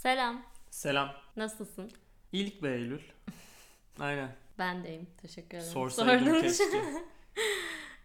Selam. 0.00 0.42
Selam. 0.70 1.12
Nasılsın? 1.36 1.90
İyilik 2.32 2.62
be 2.62 2.74
Eylül. 2.74 3.00
Aynen. 4.00 4.36
Ben 4.58 4.84
deyim. 4.84 5.06
Teşekkür 5.22 5.58
ederim. 5.58 5.72
Sorsaydım 5.72 6.40
keşke. 6.42 6.64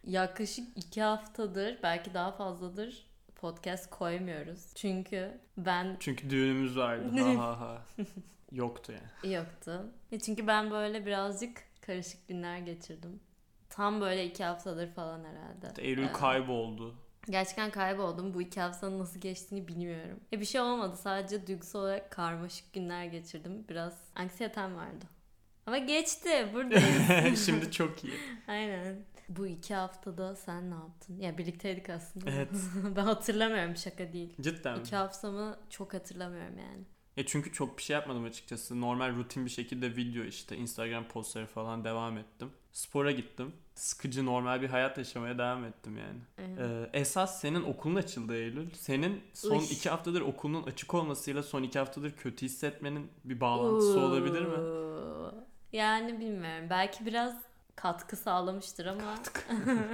Yaklaşık 0.03 0.77
iki 0.77 1.01
haftadır 1.01 1.79
belki 1.83 2.13
daha 2.13 2.31
fazladır 2.31 3.07
podcast 3.35 3.89
koymuyoruz. 3.89 4.73
Çünkü 4.75 5.41
ben 5.57 5.97
Çünkü 5.99 6.29
düğünümüz 6.29 6.77
vardı. 6.77 7.19
Ha 7.19 7.43
ha 7.43 7.59
ha. 7.59 7.81
Yoktu 8.51 8.91
yani. 8.93 9.33
yoktu. 9.33 9.91
E 10.11 10.19
Çünkü 10.19 10.47
ben 10.47 10.71
böyle 10.71 11.05
birazcık 11.05 11.63
karışık 11.81 12.27
günler 12.27 12.57
geçirdim. 12.57 13.19
Tam 13.69 14.01
böyle 14.01 14.25
iki 14.25 14.43
haftadır 14.43 14.91
falan 14.93 15.23
herhalde. 15.23 15.81
Eylül 15.81 16.03
Evet. 16.03 16.13
kayboldu. 16.13 16.95
Gerçekten 17.29 17.71
kayboldum. 17.71 18.33
Bu 18.33 18.41
iki 18.41 18.61
haftanın 18.61 18.99
nasıl 18.99 19.19
geçtiğini 19.19 19.67
bilmiyorum. 19.67 20.19
E 20.33 20.39
bir 20.39 20.45
şey 20.45 20.61
olmadı. 20.61 20.97
Sadece 20.97 21.47
duygusal 21.47 21.79
olarak 21.79 22.11
karmaşık 22.11 22.73
günler 22.73 23.05
geçirdim. 23.05 23.65
Biraz 23.69 23.93
anksiyetem 24.15 24.75
vardı. 24.75 25.05
Ama 25.65 25.77
geçti. 25.77 26.49
Buradayız. 26.53 27.45
Şimdi 27.45 27.71
çok 27.71 28.03
iyi. 28.03 28.13
Aynen. 28.47 28.95
Bu 29.29 29.47
iki 29.47 29.75
haftada 29.75 30.35
sen 30.35 30.71
ne 30.71 30.75
yaptın? 30.75 31.19
Ya 31.19 31.37
birlikteydik 31.37 31.89
aslında. 31.89 32.29
Evet. 32.31 32.49
ben 32.95 33.03
hatırlamıyorum 33.03 33.75
şaka 33.75 34.13
değil. 34.13 34.33
Cidden. 34.41 34.79
İki 34.79 34.95
haftamı 34.95 35.59
çok 35.69 35.93
hatırlamıyorum 35.93 36.57
yani. 36.57 36.83
E 37.17 37.25
çünkü 37.25 37.51
çok 37.51 37.77
bir 37.77 37.83
şey 37.83 37.93
yapmadım 37.93 38.23
açıkçası. 38.25 38.81
Normal 38.81 39.15
rutin 39.15 39.45
bir 39.45 39.49
şekilde 39.49 39.95
video 39.95 40.23
işte 40.23 40.57
Instagram 40.57 41.07
postları 41.07 41.45
falan 41.45 41.83
devam 41.83 42.17
ettim. 42.17 42.49
Spora 42.71 43.11
gittim. 43.11 43.53
Sıkıcı 43.75 44.25
normal 44.25 44.61
bir 44.61 44.69
hayat 44.69 44.97
yaşamaya 44.97 45.37
devam 45.37 45.65
ettim 45.65 45.97
yani. 45.97 46.19
Ee, 46.59 46.89
esas 46.93 47.41
senin 47.41 47.63
okulun 47.63 47.95
açıldı 47.95 48.35
Eylül. 48.35 48.69
Senin 48.73 49.21
son 49.33 49.59
Uy. 49.59 49.65
iki 49.71 49.89
haftadır 49.89 50.21
okulun 50.21 50.63
açık 50.63 50.93
olmasıyla 50.93 51.43
son 51.43 51.63
iki 51.63 51.79
haftadır 51.79 52.11
kötü 52.11 52.45
hissetmenin 52.45 53.11
bir 53.23 53.39
bağlantısı 53.41 53.99
olabilir 53.99 54.41
mi? 54.41 54.57
Oo. 54.57 55.33
Yani 55.73 56.19
bilmiyorum. 56.19 56.67
Belki 56.69 57.05
biraz 57.05 57.35
katkı 57.75 58.15
sağlamıştır 58.15 58.85
ama 58.85 59.15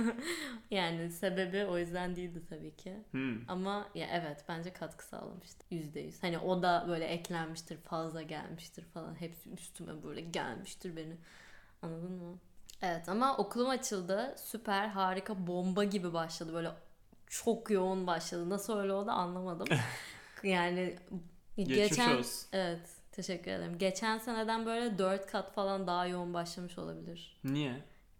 yani 0.71 1.11
sebebi 1.11 1.65
o 1.65 1.77
yüzden 1.77 2.15
değildi 2.15 2.41
tabii 2.49 2.75
ki. 2.75 3.03
Hmm. 3.11 3.49
Ama 3.49 3.89
ya 3.95 4.07
evet 4.11 4.45
bence 4.49 4.73
katkı 4.73 5.05
sağlamıştır. 5.05 5.65
Yüzde 5.71 5.99
yüz. 5.99 6.23
Hani 6.23 6.39
o 6.39 6.61
da 6.63 6.85
böyle 6.87 7.05
eklenmiştir, 7.05 7.77
fazla 7.77 8.21
gelmiştir 8.21 8.85
falan. 8.85 9.21
Hepsi 9.21 9.49
üstüme 9.49 10.03
böyle 10.03 10.21
gelmiştir 10.21 10.95
beni. 10.95 11.17
Anladın 11.81 12.11
mı? 12.11 12.37
Evet 12.81 13.09
ama 13.09 13.37
okulum 13.37 13.69
açıldı. 13.69 14.35
Süper, 14.37 14.87
harika, 14.87 15.47
bomba 15.47 15.83
gibi 15.83 16.13
başladı. 16.13 16.53
Böyle 16.53 16.71
çok 17.27 17.69
yoğun 17.71 18.07
başladı. 18.07 18.49
Nasıl 18.49 18.77
öyle 18.77 18.93
oldu 18.93 19.11
anlamadım. 19.11 19.67
yani 20.43 20.95
Geçmiş 21.57 21.77
geçen 21.77 22.17
olsun. 22.17 22.47
evet 22.53 23.00
teşekkür 23.11 23.51
ederim. 23.51 23.77
Geçen 23.77 24.17
seneden 24.17 24.65
böyle 24.65 24.97
dört 24.97 25.27
kat 25.27 25.53
falan 25.53 25.87
daha 25.87 26.05
yoğun 26.05 26.33
başlamış 26.33 26.77
olabilir. 26.77 27.37
Niye? 27.43 27.73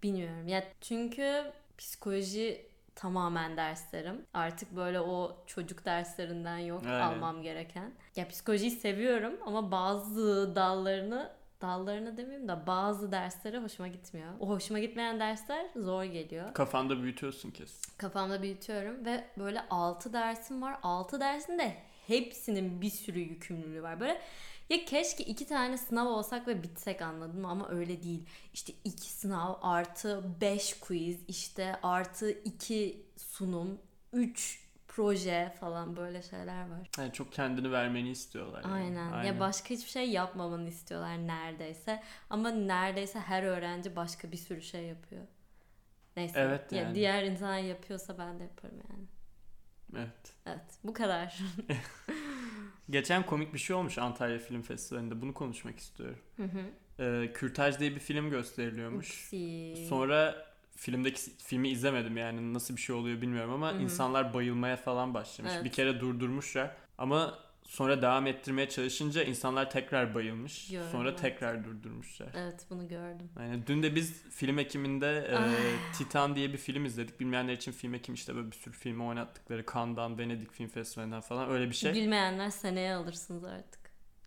Bilmiyorum. 0.03 0.47
Ya 0.47 0.63
çünkü 0.81 1.43
psikoloji 1.77 2.65
tamamen 2.95 3.57
derslerim. 3.57 4.25
Artık 4.33 4.75
böyle 4.75 4.99
o 4.99 5.37
çocuk 5.47 5.85
derslerinden 5.85 6.57
yok 6.57 6.81
Aynen. 6.85 6.99
almam 6.99 7.41
gereken. 7.43 7.91
Ya 8.15 8.27
psikolojiyi 8.27 8.71
seviyorum 8.71 9.33
ama 9.45 9.71
bazı 9.71 10.55
dallarını 10.55 11.31
dallarını 11.61 12.17
demeyeyim 12.17 12.47
de 12.47 12.67
bazı 12.67 13.11
dersleri 13.11 13.57
hoşuma 13.57 13.87
gitmiyor. 13.87 14.27
O 14.39 14.49
hoşuma 14.49 14.79
gitmeyen 14.79 15.19
dersler 15.19 15.65
zor 15.75 16.03
geliyor. 16.03 16.53
Kafanda 16.53 17.03
büyütüyorsun 17.03 17.51
kesin. 17.51 17.97
Kafamda 17.97 18.41
büyütüyorum 18.41 19.05
ve 19.05 19.23
böyle 19.37 19.61
6 19.69 20.13
dersim 20.13 20.61
var. 20.61 20.75
6 20.83 21.19
dersin 21.19 21.59
de 21.59 21.75
hepsinin 22.07 22.81
bir 22.81 22.89
sürü 22.89 23.19
yükümlülüğü 23.19 23.83
var. 23.83 23.99
Böyle 23.99 24.21
ya 24.69 24.85
keşke 24.85 25.23
iki 25.23 25.47
tane 25.47 25.77
sınav 25.77 26.05
olsak 26.05 26.47
ve 26.47 26.63
bitsek 26.63 27.01
anladın 27.01 27.41
mı? 27.41 27.47
Ama 27.49 27.69
öyle 27.69 28.03
değil. 28.03 28.25
İşte 28.53 28.73
iki 28.83 29.09
sınav 29.11 29.55
artı 29.61 30.23
5 30.41 30.79
quiz 30.79 31.19
işte 31.27 31.79
artı 31.83 32.31
2 32.31 33.05
sunum 33.17 33.79
3 34.13 34.61
proje 34.87 35.53
falan 35.59 35.95
böyle 35.97 36.21
şeyler 36.21 36.69
var. 36.69 36.89
Yani 36.97 37.13
çok 37.13 37.33
kendini 37.33 37.71
vermeni 37.71 38.09
istiyorlar. 38.09 38.63
yani. 38.63 38.73
Aynen. 38.73 39.23
Ya 39.23 39.39
başka 39.39 39.69
hiçbir 39.69 39.89
şey 39.89 40.09
yapmamanı 40.09 40.69
istiyorlar 40.69 41.17
neredeyse. 41.27 42.03
Ama 42.29 42.49
neredeyse 42.51 43.19
her 43.19 43.43
öğrenci 43.43 43.95
başka 43.95 44.31
bir 44.31 44.37
sürü 44.37 44.61
şey 44.61 44.83
yapıyor. 44.85 45.23
Neyse. 46.17 46.39
Evet 46.39 46.71
Ya 46.71 46.81
yani. 46.81 46.95
diğer 46.95 47.23
insan 47.23 47.57
yapıyorsa 47.57 48.17
ben 48.17 48.39
de 48.39 48.43
yaparım 48.43 48.81
yani. 48.89 49.05
Evet. 49.95 50.33
Evet 50.45 50.65
bu 50.83 50.93
kadar. 50.93 51.39
Geçen 52.89 53.25
komik 53.25 53.53
bir 53.53 53.59
şey 53.59 53.75
olmuş 53.75 53.97
Antalya 53.97 54.39
Film 54.39 54.61
Festivali'nde. 54.61 55.21
Bunu 55.21 55.33
konuşmak 55.33 55.79
istiyorum. 55.79 56.17
Hı 56.37 56.43
hı. 56.43 56.59
Ee, 57.03 57.33
Kürtaj 57.33 57.79
diye 57.79 57.95
bir 57.95 57.99
film 57.99 58.29
gösteriliyormuş. 58.29 59.09
Upsi. 59.09 59.85
Sonra 59.89 60.45
filmdeki 60.75 61.21
filmi 61.37 61.69
izlemedim 61.69 62.17
yani 62.17 62.53
nasıl 62.53 62.75
bir 62.75 62.81
şey 62.81 62.95
oluyor 62.95 63.21
bilmiyorum 63.21 63.53
ama 63.53 63.71
Hı 63.73 63.77
hı. 63.77 63.81
insanlar 63.81 64.33
bayılmaya 64.33 64.77
falan 64.77 65.13
başlamış. 65.13 65.51
Evet. 65.55 65.65
Bir 65.65 65.71
kere 65.71 65.99
durdurmuşlar 65.99 66.71
ama 66.97 67.39
sonra 67.71 68.01
devam 68.01 68.27
ettirmeye 68.27 68.69
çalışınca 68.69 69.23
insanlar 69.23 69.69
tekrar 69.69 70.15
bayılmış. 70.15 70.69
Gördüm, 70.69 70.87
sonra 70.91 71.09
evet. 71.09 71.19
tekrar 71.19 71.63
durdurmuşlar. 71.63 72.27
Evet 72.35 72.65
bunu 72.69 72.87
gördüm. 72.87 73.29
Yani 73.39 73.67
dün 73.67 73.83
de 73.83 73.95
biz 73.95 74.23
film 74.23 74.59
ekiminde 74.59 75.27
e, 75.31 75.35
Ah. 75.35 75.49
Titan 75.97 76.35
diye 76.35 76.53
bir 76.53 76.57
film 76.57 76.85
izledik. 76.85 77.19
Bilmeyenler 77.19 77.53
için 77.53 77.71
film 77.71 77.93
ekim 77.93 78.15
işte 78.15 78.35
böyle 78.35 78.51
bir 78.51 78.55
sürü 78.55 78.73
filmi 78.73 79.03
oynattıkları 79.03 79.65
Cannes'dan, 79.73 80.17
Venedik 80.17 80.51
Film 80.53 80.67
Festivali'nden 80.67 81.21
falan 81.21 81.49
öyle 81.49 81.69
bir 81.69 81.75
şey. 81.75 81.93
Bilmeyenler 81.93 82.49
seneye 82.49 82.93
alırsınız 82.93 83.43
artık. 83.43 83.80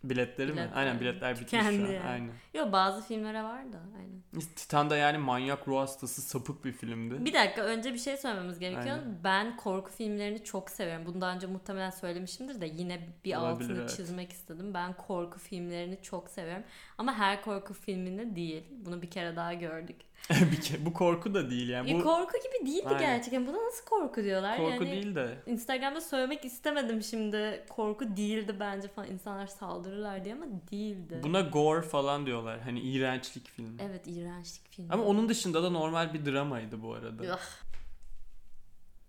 Biletleri 0.09 0.51
mi? 0.51 0.57
Biletler. 0.57 0.77
Aynen 0.77 0.99
biletler 0.99 1.33
bitmiş 1.33 1.51
Tükendi 1.51 1.77
şu 1.77 2.07
an. 2.07 2.11
Aynen. 2.11 2.31
Yo 2.53 2.71
bazı 2.71 3.07
filmlere 3.07 3.43
var 3.43 3.73
da 3.73 3.77
aynen. 3.97 4.41
Titan 4.55 4.89
da 4.89 4.97
yani 4.97 5.17
manyak 5.17 5.67
ruh 5.67 5.77
hastası 5.77 6.21
sapık 6.21 6.65
bir 6.65 6.71
filmdi. 6.71 7.25
Bir 7.25 7.33
dakika 7.33 7.61
önce 7.61 7.93
bir 7.93 7.99
şey 7.99 8.17
söylememiz 8.17 8.59
gerekiyor. 8.59 8.97
Aynen. 8.97 9.23
Ben 9.23 9.57
korku 9.57 9.91
filmlerini 9.91 10.43
çok 10.43 10.69
severim. 10.69 11.05
Bunu 11.05 11.21
daha 11.21 11.35
önce 11.35 11.47
muhtemelen 11.47 11.89
söylemişimdir 11.89 12.61
de 12.61 12.65
yine 12.65 13.07
bir 13.25 13.35
Olabilir, 13.35 13.69
altını 13.69 13.79
evet. 13.79 13.95
çizmek 13.97 14.31
istedim. 14.31 14.73
Ben 14.73 14.93
korku 14.93 15.39
filmlerini 15.39 16.01
çok 16.01 16.29
severim. 16.29 16.63
Ama 16.97 17.13
her 17.13 17.41
korku 17.41 17.73
filmini 17.73 18.35
değil. 18.35 18.63
Bunu 18.85 19.01
bir 19.01 19.09
kere 19.09 19.35
daha 19.35 19.53
gördük. 19.53 19.95
bir 20.29 20.57
ke- 20.57 20.85
bu 20.85 20.93
korku 20.93 21.33
da 21.33 21.49
değil 21.49 21.69
yani. 21.69 21.91
Ya 21.91 21.99
Bu 21.99 22.03
korku 22.03 22.37
gibi 22.37 22.71
değildi 22.71 22.87
Aynen. 22.87 22.99
gerçekten. 22.99 23.47
Buna 23.47 23.57
nasıl 23.65 23.85
korku 23.85 24.23
diyorlar? 24.23 24.57
korku 24.57 24.83
yani, 24.83 24.91
değil 24.91 25.15
de 25.15 25.37
Instagram'da 25.45 26.01
söylemek 26.01 26.45
istemedim 26.45 27.03
şimdi. 27.03 27.65
Korku 27.69 28.17
değildi 28.17 28.55
bence 28.59 28.87
falan. 28.87 29.11
İnsanlar 29.11 29.47
saldırırlar 29.95 30.25
diye 30.25 30.35
ama 30.35 30.45
değildi. 30.71 31.19
buna 31.23 31.41
gore 31.41 31.81
falan 31.81 32.25
diyorlar. 32.25 32.59
Hani 32.61 32.79
iğrençlik 32.79 33.47
filmi. 33.47 33.77
Evet 33.79 34.07
iğrençlik 34.07 34.71
film. 34.71 34.87
Ama 34.89 35.03
onun 35.03 35.29
dışında 35.29 35.63
da 35.63 35.69
normal 35.69 36.13
bir 36.13 36.25
dramaydı 36.25 36.81
bu 36.81 36.93
arada. 36.93 37.39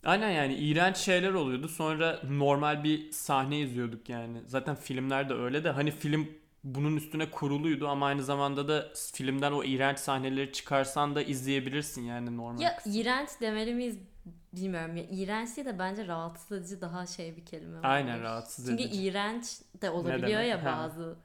Aynen 0.04 0.30
yani 0.30 0.54
iğrenç 0.54 0.96
şeyler 0.96 1.32
oluyordu. 1.32 1.68
Sonra 1.68 2.20
normal 2.30 2.84
bir 2.84 3.12
sahne 3.12 3.60
izliyorduk 3.60 4.08
yani. 4.08 4.42
Zaten 4.46 4.74
filmlerde 4.74 5.34
öyle 5.34 5.64
de 5.64 5.70
hani 5.70 5.90
film 5.90 6.28
bunun 6.64 6.96
üstüne 6.96 7.30
kuruluydu 7.30 7.88
ama 7.88 8.06
aynı 8.06 8.22
zamanda 8.22 8.68
da 8.68 8.92
filmden 9.12 9.52
o 9.52 9.64
iğrenç 9.64 9.98
sahneleri 9.98 10.52
çıkarsan 10.52 11.14
da 11.14 11.22
izleyebilirsin 11.22 12.02
yani 12.02 12.36
normal. 12.36 12.60
Ya 12.60 12.78
iğrenç 12.86 13.28
demeli 13.40 13.74
miyiz 13.74 13.98
bilmiyorum. 14.56 14.96
Ya 14.96 15.04
iğrenç 15.10 15.56
değil 15.56 15.66
de 15.66 15.78
bence 15.78 16.06
rahatsız 16.06 16.52
edici 16.58 16.80
daha 16.80 17.06
şey 17.06 17.36
bir 17.36 17.44
kelime. 17.46 17.78
Aynen 17.82 18.08
olabilir. 18.08 18.24
rahatsız 18.24 18.66
Çünkü 18.66 18.82
edici. 18.82 19.02
iğrenç 19.02 19.46
de 19.82 19.90
olabiliyor 19.90 20.40
ya 20.40 20.64
Ha. 20.64 20.66
bazı. 20.78 21.16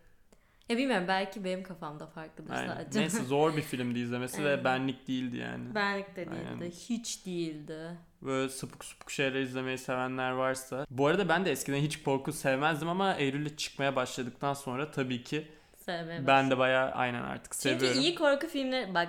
Ya 0.70 0.78
bilmiyorum 0.78 1.06
belki 1.08 1.44
benim 1.44 1.64
kafamda 1.64 2.08
farklıdır 2.08 2.54
Aynen. 2.54 2.68
sadece. 2.68 3.00
Neyse 3.00 3.24
zor 3.24 3.56
bir 3.58 3.62
filmdi 3.62 4.00
izlemesi 4.00 4.44
ve 4.44 4.50
Aynen. 4.50 4.64
benlik 4.64 5.08
değildi 5.08 5.38
yani. 5.38 5.76
Benlik 5.76 6.16
de 6.16 6.26
değildi. 6.32 6.48
Aynen. 6.62 6.72
Hiç 6.72 7.26
değildi. 7.26 7.98
Böyle 8.22 8.50
sapık 8.50 8.86
sapık 8.86 9.10
şeyler 9.12 9.40
izlemeyi 9.40 9.78
sevenler 9.78 10.32
varsa. 10.32 10.86
Bu 10.90 11.08
arada 11.08 11.30
ben 11.30 11.46
de 11.46 11.52
eskiden 11.52 11.78
hiç 11.78 12.04
korku 12.04 12.32
sevmezdim 12.34 12.90
ama 12.90 13.16
Eylül'e 13.16 13.56
çıkmaya 13.56 13.96
başladıktan 13.96 14.54
sonra 14.54 14.92
tabii 14.92 15.24
ki 15.24 15.48
Sevmeye 15.78 16.28
ben 16.28 16.52
de 16.52 16.58
bayağı 16.58 16.92
aynen 16.92 17.22
artık 17.22 17.54
Çünkü 17.54 17.80
seviyorum. 17.80 18.02
iyi 18.02 18.16
korku 18.16 18.48
filmleri 18.48 18.94
bak 18.94 19.08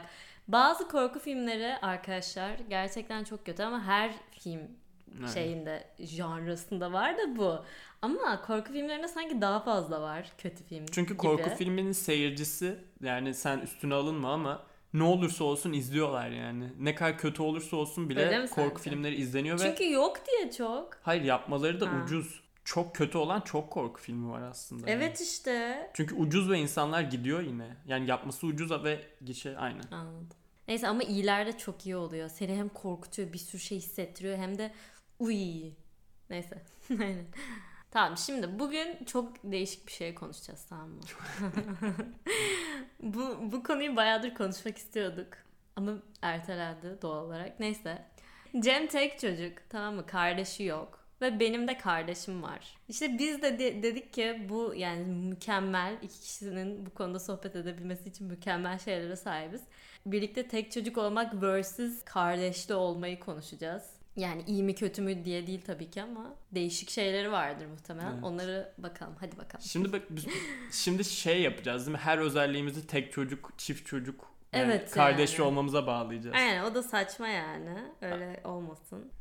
bazı 0.48 0.88
korku 0.88 1.18
filmleri 1.18 1.76
arkadaşlar 1.76 2.50
gerçekten 2.68 3.24
çok 3.24 3.46
kötü 3.46 3.62
ama 3.62 3.84
her 3.84 4.14
film 4.40 4.60
Evet. 5.20 5.34
şeyinde 5.34 5.84
janrasında 5.98 6.92
var 6.92 7.18
da 7.18 7.36
bu. 7.36 7.64
Ama 8.02 8.42
korku 8.42 8.72
filmlerinde 8.72 9.08
sanki 9.08 9.40
daha 9.40 9.60
fazla 9.60 10.00
var 10.02 10.32
kötü 10.38 10.64
film 10.64 10.86
Çünkü 10.92 11.14
gibi. 11.14 11.18
korku 11.22 11.50
filminin 11.50 11.92
seyircisi 11.92 12.78
yani 13.02 13.34
sen 13.34 13.58
üstüne 13.58 13.94
alınma 13.94 14.32
ama 14.32 14.62
ne 14.94 15.02
olursa 15.02 15.44
olsun 15.44 15.72
izliyorlar 15.72 16.30
yani. 16.30 16.68
Ne 16.80 16.94
kadar 16.94 17.18
kötü 17.18 17.42
olursa 17.42 17.76
olsun 17.76 18.08
bile 18.10 18.46
korku 18.50 18.78
sence? 18.80 18.90
filmleri 18.90 19.14
izleniyor 19.14 19.60
ve 19.60 19.62
Çünkü 19.62 19.90
yok 19.90 20.16
diye 20.26 20.52
çok. 20.52 20.98
hayır 21.02 21.22
yapmaları 21.22 21.80
da 21.80 21.86
Ha. 21.92 22.02
ucuz. 22.04 22.42
Çok 22.64 22.94
kötü 22.94 23.18
olan 23.18 23.40
çok 23.40 23.70
korku 23.70 24.00
filmi 24.00 24.30
var 24.30 24.42
aslında. 24.42 24.90
yani. 24.90 25.02
Evet 25.02 25.20
işte. 25.20 25.90
Çünkü 25.94 26.14
ucuz 26.14 26.50
ve 26.50 26.58
insanlar 26.58 27.00
gidiyor 27.00 27.40
yine. 27.40 27.76
Yani 27.86 28.06
yapması 28.06 28.46
ucuz 28.46 28.84
ve 28.84 29.00
gişe 29.24 29.58
aynı. 29.58 29.80
Anladım. 29.90 30.28
Neyse 30.68 30.88
ama 30.88 31.02
iyiler 31.02 31.46
de 31.46 31.58
çok 31.58 31.86
iyi 31.86 31.96
oluyor. 31.96 32.28
Seni 32.28 32.56
hem 32.56 32.68
korkutuyor 32.68 33.32
bir 33.32 33.38
sürü 33.38 33.60
şey 33.60 33.78
hissettiriyor 33.78 34.38
hem 34.38 34.58
de 34.58 34.72
uy. 35.18 35.72
Neyse. 36.30 36.62
Aynen. 36.90 37.26
Tamam 37.90 38.16
şimdi 38.18 38.58
bugün 38.58 39.04
çok 39.04 39.32
değişik 39.44 39.86
bir 39.86 39.92
şey 39.92 40.14
konuşacağız 40.14 40.66
tamam 40.68 40.88
mı? 40.88 41.00
bu, 43.00 43.52
bu 43.52 43.62
konuyu 43.62 43.96
bayağıdır 43.96 44.34
konuşmak 44.34 44.78
istiyorduk. 44.78 45.28
Ama 45.76 45.92
ertelendi 46.22 46.98
doğal 47.02 47.24
olarak. 47.24 47.60
Neyse. 47.60 48.04
Cem 48.60 48.86
tek 48.86 49.20
çocuk 49.20 49.58
tamam 49.68 49.94
mı? 49.94 50.06
Kardeşi 50.06 50.64
yok. 50.64 51.01
Ve 51.22 51.40
benim 51.40 51.68
de 51.68 51.78
kardeşim 51.78 52.42
var. 52.42 52.76
İşte 52.88 53.18
biz 53.18 53.42
de, 53.42 53.58
de 53.58 53.82
dedik 53.82 54.12
ki 54.12 54.46
bu 54.48 54.74
yani 54.76 55.04
mükemmel 55.04 55.98
iki 56.02 56.20
kişinin 56.20 56.86
bu 56.86 56.90
konuda 56.90 57.18
sohbet 57.18 57.56
edebilmesi 57.56 58.08
için 58.08 58.26
mükemmel 58.26 58.78
şeylere 58.78 59.16
sahibiz. 59.16 59.60
Birlikte 60.06 60.48
tek 60.48 60.72
çocuk 60.72 60.98
olmak 60.98 61.42
versus 61.42 62.04
kardeşli 62.04 62.74
olmayı 62.74 63.20
konuşacağız. 63.20 63.82
Yani 64.16 64.42
iyi 64.46 64.62
mi 64.62 64.74
kötü 64.74 65.02
mü 65.02 65.24
diye 65.24 65.46
değil 65.46 65.60
tabii 65.66 65.90
ki 65.90 66.02
ama 66.02 66.34
değişik 66.52 66.90
şeyleri 66.90 67.32
vardır 67.32 67.66
muhtemelen. 67.66 68.12
Evet. 68.12 68.24
Onları 68.24 68.72
bakalım. 68.78 69.14
Hadi 69.20 69.36
bakalım. 69.36 69.64
Şimdi 69.64 69.92
bak 69.92 70.02
biz 70.10 70.26
şimdi 70.72 71.04
şey 71.04 71.42
yapacağız 71.42 71.86
değil 71.86 71.96
mi? 71.96 72.02
Her 72.02 72.18
özelliğimizi 72.18 72.86
tek 72.86 73.12
çocuk, 73.12 73.52
çift 73.58 73.86
çocuk, 73.86 74.32
yani 74.52 74.64
Evet 74.64 74.96
yani. 74.96 75.42
olmamıza 75.42 75.86
bağlayacağız. 75.86 76.36
Aynen 76.36 76.64
o 76.64 76.74
da 76.74 76.82
saçma 76.82 77.28
yani. 77.28 77.78
Öyle 78.00 78.40
olmasın. 78.44 79.12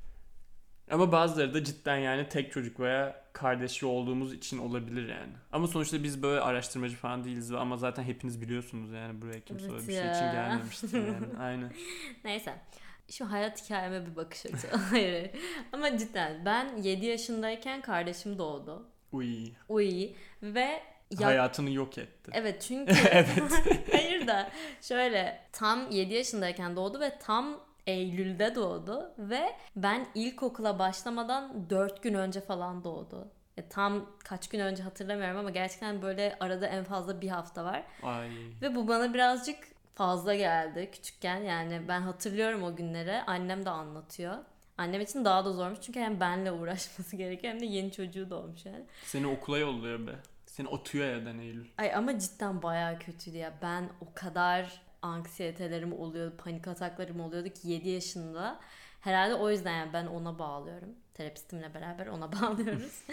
Ama 0.91 1.11
bazıları 1.11 1.53
da 1.53 1.63
cidden 1.63 1.97
yani 1.97 2.29
tek 2.29 2.51
çocuk 2.51 2.79
veya 2.79 3.21
kardeşli 3.33 3.87
olduğumuz 3.87 4.33
için 4.33 4.57
olabilir 4.57 5.09
yani. 5.09 5.33
Ama 5.51 5.67
sonuçta 5.67 6.03
biz 6.03 6.23
böyle 6.23 6.41
araştırmacı 6.41 6.95
falan 6.95 7.23
değiliz 7.23 7.51
ama 7.51 7.77
zaten 7.77 8.03
hepiniz 8.03 8.41
biliyorsunuz 8.41 8.91
yani 8.91 9.21
buraya 9.21 9.39
kimse 9.39 9.65
Evet 9.65 9.73
öyle 9.73 9.87
bir 9.87 9.93
şey 9.93 10.11
için 10.11 10.31
gelmemiştir 10.31 10.93
yani. 10.93 11.37
Aynen. 11.39 11.71
Neyse. 12.23 12.53
Şu 13.11 13.31
hayat 13.31 13.65
hikayeme 13.65 14.05
bir 14.05 14.15
bakış 14.15 14.45
açı. 14.45 14.67
hayır, 14.89 15.13
hayır. 15.13 15.31
Ama 15.71 15.97
cidden 15.97 16.45
ben 16.45 16.77
7 16.77 17.05
yaşındayken 17.05 17.81
kardeşim 17.81 18.37
doğdu. 18.37 18.87
Uy. 19.11 19.51
Uy. 19.69 20.09
Ve 20.43 20.81
ya- 21.19 21.27
Hayatını 21.27 21.71
yok 21.71 21.97
etti. 21.97 22.31
Evet 22.33 22.61
çünkü 22.67 22.93
evet. 23.11 23.27
hayır 23.91 24.27
da 24.27 24.51
şöyle 24.81 25.41
tam 25.51 25.91
7 25.91 26.13
yaşındayken 26.13 26.75
doğdu 26.75 26.99
ve 26.99 27.17
tam 27.19 27.59
Eylül'de 27.87 28.55
doğdu 28.55 29.13
ve 29.17 29.55
ben 29.75 30.07
ilkokula 30.15 30.79
başlamadan 30.79 31.69
4 31.69 32.03
gün 32.03 32.13
önce 32.13 32.41
falan 32.41 32.83
doğdu. 32.83 33.27
E, 33.57 33.69
tam 33.69 34.05
kaç 34.23 34.49
gün 34.49 34.59
önce 34.59 34.83
hatırlamıyorum 34.83 35.37
ama 35.37 35.49
gerçekten 35.49 36.01
böyle 36.01 36.37
arada 36.39 36.67
en 36.67 36.83
fazla 36.83 37.21
bir 37.21 37.29
hafta 37.29 37.65
var. 37.65 37.83
Ay. 38.03 38.29
Ve 38.61 38.75
bu 38.75 38.87
bana 38.87 39.13
birazcık 39.13 39.57
fazla 39.95 40.35
geldi 40.35 40.89
küçükken. 40.91 41.37
Yani 41.37 41.81
ben 41.87 42.01
hatırlıyorum 42.01 42.63
o 42.63 42.75
günleri. 42.75 43.21
Annem 43.21 43.65
de 43.65 43.69
anlatıyor. 43.69 44.37
Annem 44.77 45.01
için 45.01 45.25
daha 45.25 45.45
da 45.45 45.53
zormuş 45.53 45.79
çünkü 45.81 45.99
hem 45.99 46.19
benle 46.19 46.51
uğraşması 46.51 47.15
gerekiyor 47.17 47.53
hem 47.53 47.61
de 47.61 47.65
yeni 47.65 47.91
çocuğu 47.91 48.29
doğmuş 48.29 48.65
yani. 48.65 48.85
Seni 49.03 49.27
okula 49.27 49.57
yolluyor 49.57 50.07
be. 50.07 50.11
Seni 50.45 50.67
atıyor 50.67 51.05
yerden 51.05 51.39
Eylül. 51.39 51.67
Ay 51.77 51.95
ama 51.95 52.19
cidden 52.19 52.61
bayağı 52.61 52.99
kötüydü 52.99 53.37
ya. 53.37 53.53
Ben 53.61 53.89
o 54.01 54.13
kadar 54.13 54.81
anksiyetelerim 55.01 55.93
oluyordu, 55.93 56.37
panik 56.37 56.67
ataklarım 56.67 57.19
oluyordu 57.19 57.49
ki 57.49 57.67
7 57.69 57.89
yaşında. 57.89 58.59
Herhalde 59.01 59.35
o 59.35 59.49
yüzden 59.49 59.77
yani 59.77 59.93
ben 59.93 60.05
ona 60.05 60.39
bağlıyorum. 60.39 60.89
Terapistimle 61.13 61.73
beraber 61.73 62.07
ona 62.07 62.31
bağlıyoruz. 62.41 63.03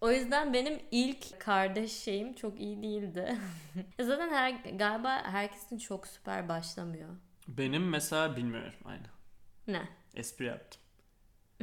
o 0.00 0.10
yüzden 0.10 0.52
benim 0.52 0.80
ilk 0.90 1.40
kardeş 1.40 1.92
şeyim 1.92 2.34
çok 2.34 2.60
iyi 2.60 2.82
değildi. 2.82 3.38
Zaten 4.00 4.30
her, 4.30 4.50
galiba 4.50 5.22
herkesin 5.24 5.78
çok 5.78 6.06
süper 6.06 6.48
başlamıyor. 6.48 7.08
Benim 7.48 7.88
mesela 7.88 8.36
bilmiyorum. 8.36 8.74
Aynen. 8.84 9.06
Ne? 9.66 9.88
Espri 10.14 10.44
yaptım. 10.44 10.80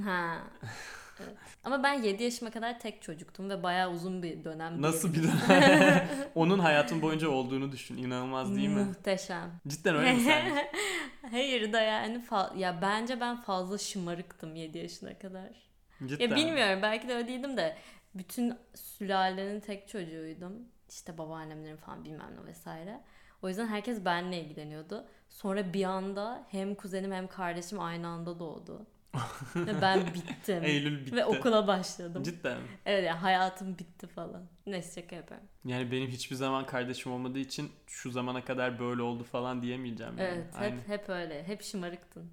Ha. 0.04 0.44
Evet. 1.20 1.38
Ama 1.64 1.84
ben 1.84 1.94
7 2.04 2.24
yaşıma 2.24 2.52
kadar 2.52 2.80
tek 2.80 3.02
çocuktum 3.02 3.50
ve 3.50 3.64
bayağı 3.64 3.92
uzun 3.92 4.24
bir 4.24 4.44
dönem. 4.44 4.82
Nasıl 4.82 5.14
bir 5.14 5.24
diyebilirim. 5.24 6.08
Onun 6.36 6.60
hayatın 6.60 7.02
boyunca 7.02 7.30
olduğunu 7.30 7.72
düşün. 7.72 7.98
İnanılmaz 7.98 8.56
değil 8.56 8.70
mi? 8.70 8.84
Muhteşem. 8.84 9.52
Cidden 9.68 9.96
öyle 9.96 10.14
mi 10.14 10.22
sence? 10.22 10.72
Hayır 11.32 11.74
da 11.74 11.82
yani 11.82 12.24
ya 12.58 12.82
bence 12.82 13.20
ben 13.20 13.42
fazla 13.42 13.78
şımarıktım 13.78 14.56
7 14.56 14.78
yaşına 14.78 15.18
kadar. 15.18 15.50
Cidden. 16.06 16.30
Ya 16.30 16.36
bilmiyorum 16.36 16.80
belki 16.82 17.08
de 17.08 17.16
öyle 17.16 17.28
değildim 17.28 17.58
de 17.58 17.78
bütün 18.16 18.54
sülalenin 18.76 19.60
tek 19.60 19.88
çocuğuydum. 19.88 20.54
İşte 20.90 21.18
babaannemlerin 21.18 21.78
falan 21.78 22.06
bilmem 22.06 22.36
ne 22.42 22.46
vesaire. 22.46 23.02
O 23.42 23.50
yüzden 23.50 23.68
herkes 23.68 24.06
benimle 24.06 24.42
ilgileniyordu. 24.42 25.06
Sonra 25.30 25.74
bir 25.74 25.84
anda 25.84 26.48
hem 26.50 26.76
kuzenim 26.76 27.12
hem 27.12 27.28
kardeşim 27.28 27.80
aynı 27.80 28.08
anda 28.08 28.40
doğdu. 28.40 28.88
Ben 29.82 30.06
bittim. 30.14 30.64
Eylül 30.64 31.06
bitti. 31.06 31.16
Ve 31.16 31.26
okula 31.26 31.68
başladım. 31.68 32.24
Cidden. 32.24 32.58
mi? 32.58 32.68
Evet 32.86 33.04
yani 33.08 33.18
hayatım 33.18 33.78
bitti 33.78 34.08
falan. 34.08 34.44
Neyse 34.68 35.02
şaka 35.02 35.16
yapıyorum. 35.16 35.48
Yani 35.66 35.92
benim 35.92 36.08
hiçbir 36.08 36.36
zaman 36.36 36.66
kardeşim 36.66 37.12
olmadığı 37.12 37.40
için 37.40 37.72
şu 37.88 38.12
zamana 38.12 38.46
kadar 38.46 38.80
böyle 38.80 39.02
oldu 39.02 39.24
falan 39.24 39.62
diyemeyeceğim. 39.62 40.18
Yani. 40.18 40.30
Evet 40.30 40.46
hep 40.60 40.88
hep 40.88 41.10
öyle. 41.10 41.44
Hep 41.44 41.64
şımarıktın. 41.64 42.32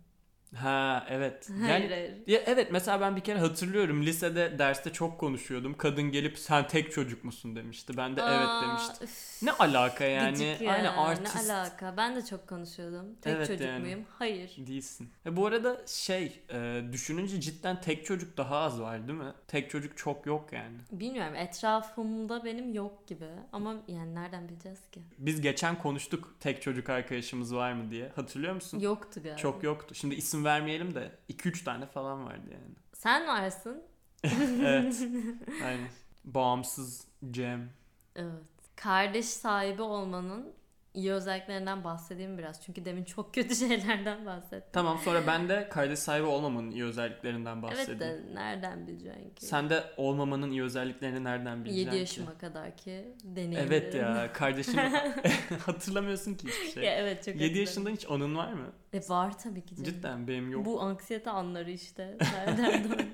Ha 0.56 1.06
evet. 1.10 1.50
Yani 1.50 1.70
Hayır 1.70 1.90
hayır. 1.90 2.14
ya 2.26 2.40
evet 2.46 2.68
mesela 2.72 3.00
ben 3.00 3.16
bir 3.16 3.20
kere 3.20 3.38
hatırlıyorum 3.38 4.02
lisede 4.02 4.58
derste 4.58 4.92
çok 4.92 5.18
konuşuyordum. 5.20 5.74
Kadın 5.76 6.02
gelip 6.10 6.38
sen 6.38 6.68
tek 6.68 6.92
çocuk 6.92 7.24
musun 7.24 7.56
demişti. 7.56 7.96
Ben 7.96 8.16
de 8.16 8.20
evet 8.20 8.48
Aa, 8.48 8.62
demiştim. 8.68 9.04
üf, 9.04 9.42
Ne 9.42 9.52
alaka 9.52 10.04
yani? 10.04 10.44
ya, 10.60 10.72
Aynen 10.72 10.92
artist. 10.96 11.48
Ne 11.48 11.52
alaka? 11.54 11.96
Ben 11.96 12.16
de 12.16 12.24
çok 12.24 12.46
konuşuyordum. 12.48 13.06
Tek 13.22 13.36
Evet 13.36 13.46
çocuk 13.46 13.66
yani. 13.66 13.80
muyum? 13.80 14.04
Hayır. 14.18 14.50
Değilsin. 14.58 15.10
E 15.26 15.36
bu 15.36 15.46
arada 15.46 15.80
şey 15.86 16.40
e, 16.52 16.82
düşününce 16.92 17.40
cidden 17.40 17.80
tek 17.80 18.06
çocuk 18.06 18.36
daha 18.36 18.56
az 18.58 18.80
var 18.80 19.08
değil 19.08 19.18
mi? 19.18 19.32
Tek 19.48 19.70
çocuk 19.70 19.96
çok 19.96 20.26
yok 20.26 20.52
yani. 20.52 20.76
Bilmiyorum 20.92 21.34
etrafımda 21.34 22.44
benim 22.44 22.74
yok 22.74 23.06
gibi 23.06 23.26
ama 23.52 23.74
yani 23.88 24.14
nereden 24.14 24.48
bileceğiz 24.48 24.80
ki? 24.92 25.00
Biz 25.18 25.40
geçen 25.40 25.78
konuştuk 25.78 26.34
tek 26.40 26.62
çocuk 26.62 26.88
arkadaşımız 26.90 27.54
var 27.54 27.72
mı 27.72 27.90
diye. 27.90 28.12
Hatırlıyor 28.16 28.54
musun? 28.54 28.78
Yoktu 28.78 29.20
galiba. 29.22 29.36
Çok 29.38 29.62
yoktu. 29.62 29.94
Şimdi 29.94 30.14
isim 30.14 30.39
vermeyelim 30.44 30.94
de 30.94 31.18
2-3 31.28 31.64
tane 31.64 31.86
falan 31.86 32.24
vardı 32.26 32.46
yani. 32.52 32.74
Sen 32.92 33.26
varsın. 33.26 33.82
evet. 34.64 35.02
Aynen. 35.64 35.88
Bağımsız 36.24 37.06
Cem. 37.30 37.70
Evet. 38.16 38.42
Kardeş 38.76 39.26
sahibi 39.26 39.82
olmanın 39.82 40.52
iyi 40.94 41.12
özelliklerinden 41.12 41.84
bahsedeyim 41.84 42.38
biraz. 42.38 42.62
Çünkü 42.62 42.84
demin 42.84 43.04
çok 43.04 43.34
kötü 43.34 43.54
şeylerden 43.68 44.26
bahsettim. 44.26 44.70
Tamam 44.72 44.98
sonra 44.98 45.26
ben 45.26 45.48
de 45.48 45.68
kardeş 45.68 45.98
sahibi 45.98 46.26
olmamanın 46.26 46.70
iyi 46.70 46.84
özelliklerinden 46.84 47.62
bahsedeyim. 47.62 48.02
Evet 48.02 48.30
de 48.30 48.34
nereden 48.34 48.86
bileceksin 48.86 49.34
ki? 49.34 49.46
Sen 49.46 49.70
de 49.70 49.84
olmamanın 49.96 50.50
iyi 50.50 50.62
özelliklerini 50.62 51.24
nereden 51.24 51.64
bileceksin 51.64 51.80
7 51.80 51.90
ki? 51.90 51.96
yaşıma 51.96 52.38
kadar 52.38 52.76
ki 52.76 53.14
deneyimlerim. 53.24 53.72
Evet 53.72 53.94
ya 53.94 54.32
kardeşim 54.32 54.74
hatırlamıyorsun 55.66 56.34
ki 56.34 56.48
hiçbir 56.48 56.72
şey. 56.72 56.84
ya 56.84 56.94
evet 56.94 57.16
çok 57.24 57.26
7 57.26 57.36
hatırladım. 57.42 57.60
yaşında 57.60 57.90
hiç 57.90 58.10
anın 58.10 58.36
var 58.36 58.52
mı? 58.52 58.72
E 58.92 59.00
var 59.08 59.38
tabii 59.38 59.64
ki 59.64 59.76
canım. 59.76 59.90
Cidden 59.90 60.28
benim 60.28 60.50
yok. 60.50 60.64
Bu 60.64 60.82
anksiyete 60.82 61.30
anları 61.30 61.70
işte. 61.70 62.16
Nereden. 62.20 63.06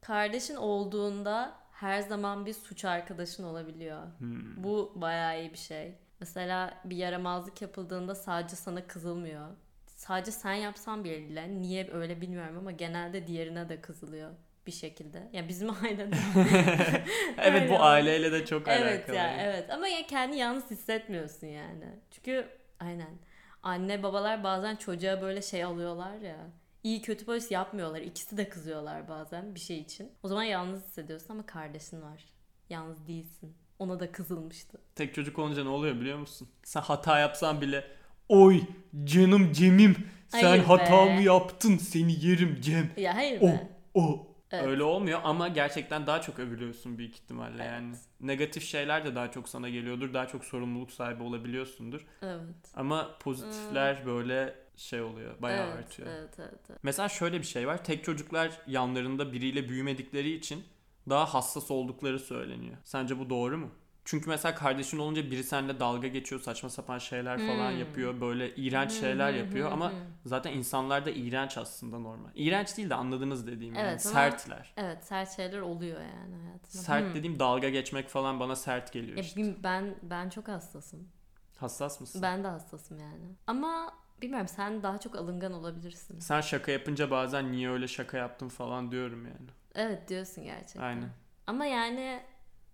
Kardeşin 0.00 0.56
olduğunda 0.56 1.54
her 1.72 2.00
zaman 2.00 2.46
bir 2.46 2.52
suç 2.52 2.84
arkadaşın 2.84 3.44
olabiliyor. 3.44 4.02
Hmm. 4.18 4.64
Bu 4.64 4.92
bayağı 4.96 5.40
iyi 5.40 5.52
bir 5.52 5.58
şey. 5.58 5.94
Mesela 6.20 6.80
bir 6.84 6.96
yaramazlık 6.96 7.62
yapıldığında 7.62 8.14
sadece 8.14 8.56
sana 8.56 8.86
kızılmıyor. 8.86 9.48
Sadece 9.86 10.30
sen 10.30 10.54
yapsan 10.54 11.04
bile 11.04 11.60
niye 11.60 11.90
öyle 11.92 12.20
bilmiyorum 12.20 12.58
ama 12.58 12.70
genelde 12.72 13.26
diğerine 13.26 13.68
de 13.68 13.80
kızılıyor 13.80 14.30
bir 14.66 14.72
şekilde. 14.72 15.28
Ya 15.32 15.48
bizim 15.48 15.70
ailede. 15.84 16.16
evet 17.38 17.62
Öyle 17.62 17.70
bu 17.70 17.82
aileyle 17.82 18.32
de 18.32 18.46
çok 18.46 18.68
evet 18.68 18.98
alakalı. 19.00 19.16
ya 19.16 19.36
evet 19.42 19.70
ama 19.70 19.88
ya 19.88 20.06
kendi 20.06 20.36
yalnız 20.36 20.70
hissetmiyorsun 20.70 21.46
yani. 21.46 21.84
Çünkü 22.10 22.48
aynen 22.80 23.18
anne 23.62 24.02
babalar 24.02 24.44
bazen 24.44 24.76
çocuğa 24.76 25.22
böyle 25.22 25.42
şey 25.42 25.64
alıyorlar 25.64 26.16
ya. 26.20 26.36
İyi 26.84 27.02
kötü 27.02 27.24
polis 27.24 27.50
yapmıyorlar. 27.50 28.00
İkisi 28.00 28.36
de 28.36 28.48
kızıyorlar 28.48 29.08
bazen 29.08 29.54
bir 29.54 29.60
şey 29.60 29.78
için. 29.78 30.12
O 30.22 30.28
zaman 30.28 30.42
yalnız 30.42 30.84
hissediyorsun 30.86 31.30
ama 31.34 31.46
kardeşin 31.46 32.02
var. 32.02 32.24
Yalnız 32.70 33.06
değilsin. 33.06 33.56
Ona 33.78 34.00
da 34.00 34.12
kızılmıştı. 34.12 34.78
Tek 34.94 35.14
çocuk 35.14 35.38
olunca 35.38 35.62
ne 35.62 35.68
oluyor 35.68 36.00
biliyor 36.00 36.18
musun? 36.18 36.48
Sen 36.64 36.80
hata 36.80 37.18
yapsan 37.18 37.60
bile 37.60 37.84
oy 38.28 38.60
canım 39.04 39.52
Cem'im 39.52 39.96
sen 40.28 40.42
Hayır 40.46 40.62
be. 40.62 40.66
hata 40.66 41.04
mı 41.04 41.22
yaptın 41.22 41.76
seni 41.76 42.26
yerim 42.26 42.58
Cem. 42.60 42.90
Ya 42.96 43.14
hayır 43.16 43.40
O 43.40 43.46
be. 43.46 43.68
o. 43.94 44.24
Evet. 44.50 44.66
Öyle 44.66 44.82
olmuyor 44.82 45.20
ama 45.24 45.48
gerçekten 45.48 46.06
daha 46.06 46.20
çok 46.20 46.38
övülüyorsun 46.38 46.98
büyük 46.98 47.14
ihtimalle 47.14 47.62
Evet. 47.62 47.72
yani. 47.72 47.94
Negatif 48.20 48.64
şeyler 48.64 49.04
de 49.04 49.14
daha 49.14 49.30
çok 49.30 49.48
sana 49.48 49.68
geliyordur. 49.68 50.14
Daha 50.14 50.26
çok 50.28 50.44
sorumluluk 50.44 50.92
sahibi 50.92 51.22
olabiliyorsundur. 51.22 52.06
Evet. 52.22 52.40
Ama 52.74 53.18
pozitifler 53.20 54.06
böyle 54.06 54.54
şey 54.76 55.00
oluyor. 55.02 55.42
Bayağı 55.42 55.66
Hmm. 55.66 55.72
evet, 55.76 55.84
artıyor. 55.86 56.08
Evet, 56.08 56.34
evet, 56.38 56.60
evet. 56.70 56.80
Mesela 56.82 57.08
şöyle 57.08 57.38
bir 57.38 57.46
şey 57.46 57.66
var. 57.66 57.84
Tek 57.84 58.04
çocuklar 58.04 58.50
yanlarında 58.66 59.32
biriyle 59.32 59.68
büyümedikleri 59.68 60.30
için 60.34 60.64
daha 61.10 61.34
hassas 61.34 61.70
oldukları 61.70 62.18
söyleniyor. 62.18 62.76
Sence 62.84 63.18
bu 63.18 63.30
doğru 63.30 63.58
mu? 63.58 63.70
Çünkü 64.04 64.28
mesela 64.30 64.54
kardeşin 64.54 64.98
olunca 64.98 65.30
biri 65.30 65.44
seninle 65.44 65.80
dalga 65.80 66.08
geçiyor, 66.08 66.40
saçma 66.40 66.68
sapan 66.70 66.98
şeyler 66.98 67.38
falan 67.38 67.70
Hmm. 67.72 67.78
yapıyor, 67.80 68.20
böyle 68.20 68.54
iğrenç 68.54 68.92
şeyler 68.92 69.32
yapıyor 69.32 69.72
ama 69.72 69.92
zaten 70.24 70.52
insanlar 70.52 71.06
da 71.06 71.10
iğrenç 71.10 71.58
aslında 71.58 71.98
normal. 71.98 72.30
İğrenç 72.34 72.76
değil 72.76 72.90
de 72.90 72.94
anladınız 72.94 73.46
dediğim 73.46 73.74
yani. 73.74 73.88
Evet 73.88 74.06
ama- 74.06 74.14
sertler. 74.14 74.72
Evet 74.76 75.04
sert 75.04 75.36
şeyler 75.36 75.60
oluyor 75.60 76.00
yani 76.00 76.34
hayatımda. 76.42 76.82
Sert 76.84 77.04
Hmm. 77.06 77.14
dediğim 77.14 77.38
dalga 77.38 77.68
geçmek 77.68 78.08
falan 78.08 78.40
bana 78.40 78.56
sert 78.56 78.92
geliyor 78.92 79.16
Ya 79.16 79.22
işte. 79.22 79.40
bilmi- 79.40 79.56
ben 79.62 79.94
ben 80.02 80.28
çok 80.28 80.48
hassasım. 80.48 81.08
Hassas 81.56 82.00
mısın? 82.00 82.22
Ben 82.22 82.44
de 82.44 82.48
hassasım 82.48 82.98
yani. 83.00 83.34
Ama 83.46 83.92
bilmiyorum 84.22 84.48
sen 84.48 84.82
daha 84.82 84.98
çok 84.98 85.16
alıngan 85.16 85.52
olabilirsin. 85.52 86.18
Sen 86.18 86.40
şaka 86.40 86.72
yapınca 86.72 87.10
bazen 87.10 87.52
niye 87.52 87.70
öyle 87.70 87.88
şaka 87.88 88.16
yaptın 88.18 88.48
falan 88.48 88.90
diyorum 88.90 89.24
yani. 89.26 89.48
Evet 89.74 90.08
diyorsun 90.08 90.44
gerçekten. 90.44 90.82
Aynen. 90.82 91.10
Ama 91.46 91.66
yani 91.66 92.22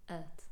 evet. 0.08 0.48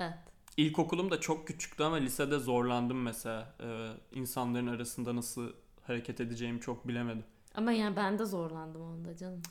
Evet. 0.00 0.18
İlkokulum 0.56 1.10
da 1.10 1.20
çok 1.20 1.46
küçüktü 1.48 1.82
ama 1.82 1.96
lisede 1.96 2.38
zorlandım 2.38 3.02
mesela. 3.02 3.54
Ee, 3.60 3.88
insanların 4.12 4.66
arasında 4.66 5.16
nasıl 5.16 5.52
hareket 5.82 6.20
edeceğimi 6.20 6.60
çok 6.60 6.88
bilemedim. 6.88 7.24
Ama 7.54 7.72
yani 7.72 7.96
ben 7.96 8.18
de 8.18 8.24
zorlandım 8.24 8.82
onda 8.82 9.16
canım. 9.16 9.42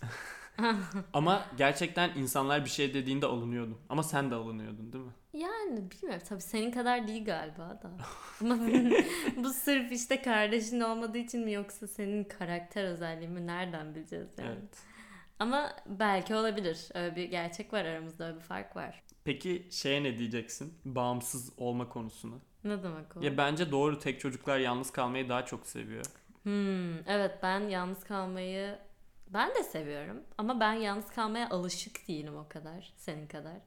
Ama 1.13 1.45
gerçekten 1.57 2.09
insanlar 2.15 2.65
bir 2.65 2.69
şey 2.69 2.93
dediğinde 2.93 3.25
alınıyordum. 3.25 3.77
Ama 3.89 4.03
sen 4.03 4.31
de 4.31 4.35
alınıyordun 4.35 4.93
değil 4.93 5.05
mi? 5.05 5.11
Yani 5.33 5.91
bilmiyorum 5.91 6.25
tabii 6.29 6.41
senin 6.41 6.71
kadar 6.71 7.07
değil 7.07 7.25
galiba 7.25 7.79
da. 7.83 7.91
Ama 8.41 8.57
bu 9.37 9.53
sırf 9.53 9.91
işte 9.91 10.21
kardeşin 10.21 10.79
olmadığı 10.79 11.17
için 11.17 11.43
mi 11.43 11.53
yoksa 11.53 11.87
senin 11.87 12.23
karakter 12.23 12.83
özelliğin 12.83 13.31
mi 13.31 13.47
nereden 13.47 13.95
bileceğiz 13.95 14.29
yani. 14.37 14.49
Evet. 14.49 14.90
Ama 15.41 15.75
belki 15.85 16.35
olabilir. 16.35 16.89
Öyle 16.93 17.15
bir 17.15 17.23
gerçek 17.23 17.73
var 17.73 17.85
aramızda 17.85 18.25
öyle 18.27 18.35
bir 18.35 18.41
fark 18.41 18.75
var. 18.75 19.03
Peki 19.23 19.67
şeye 19.71 20.03
ne 20.03 20.17
diyeceksin? 20.17 20.73
Bağımsız 20.85 21.53
olma 21.57 21.89
konusuna. 21.89 22.35
Ne 22.63 22.83
demek 22.83 23.17
o? 23.17 23.21
Ya 23.21 23.37
bence 23.37 23.71
doğru 23.71 23.99
tek 23.99 24.19
çocuklar 24.19 24.59
yalnız 24.59 24.91
kalmayı 24.91 25.29
daha 25.29 25.45
çok 25.45 25.67
seviyor. 25.67 26.05
Hmm, 26.43 27.07
evet 27.07 27.39
ben 27.43 27.59
yalnız 27.59 28.03
kalmayı 28.03 28.79
ben 29.27 29.49
de 29.55 29.63
seviyorum 29.63 30.23
ama 30.37 30.59
ben 30.59 30.73
yalnız 30.73 31.07
kalmaya 31.07 31.49
alışık 31.49 32.07
değilim 32.07 32.37
o 32.37 32.45
kadar 32.49 32.93
senin 32.95 33.27
kadar. 33.27 33.57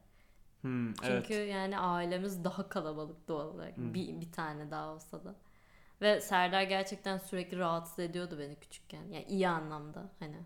Hmm, 0.61 0.95
Çünkü 0.95 1.35
evet. 1.35 1.53
yani 1.53 1.79
ailemiz 1.79 2.45
daha 2.45 2.69
kalabalık 2.69 3.29
doğal 3.29 3.47
olarak. 3.47 3.77
Hmm. 3.77 3.95
Bir, 3.95 4.21
bir 4.21 4.33
tane 4.33 4.71
daha 4.71 4.95
olsa 4.95 5.25
da. 5.25 5.35
Ve 6.01 6.21
Serdar 6.21 6.63
gerçekten 6.63 7.19
sürekli 7.19 7.59
rahatsız 7.59 7.99
ediyordu 7.99 8.37
beni 8.39 8.57
küçükken. 8.57 9.03
Yani 9.03 9.25
iyi 9.25 9.49
anlamda 9.49 10.11
hani 10.19 10.37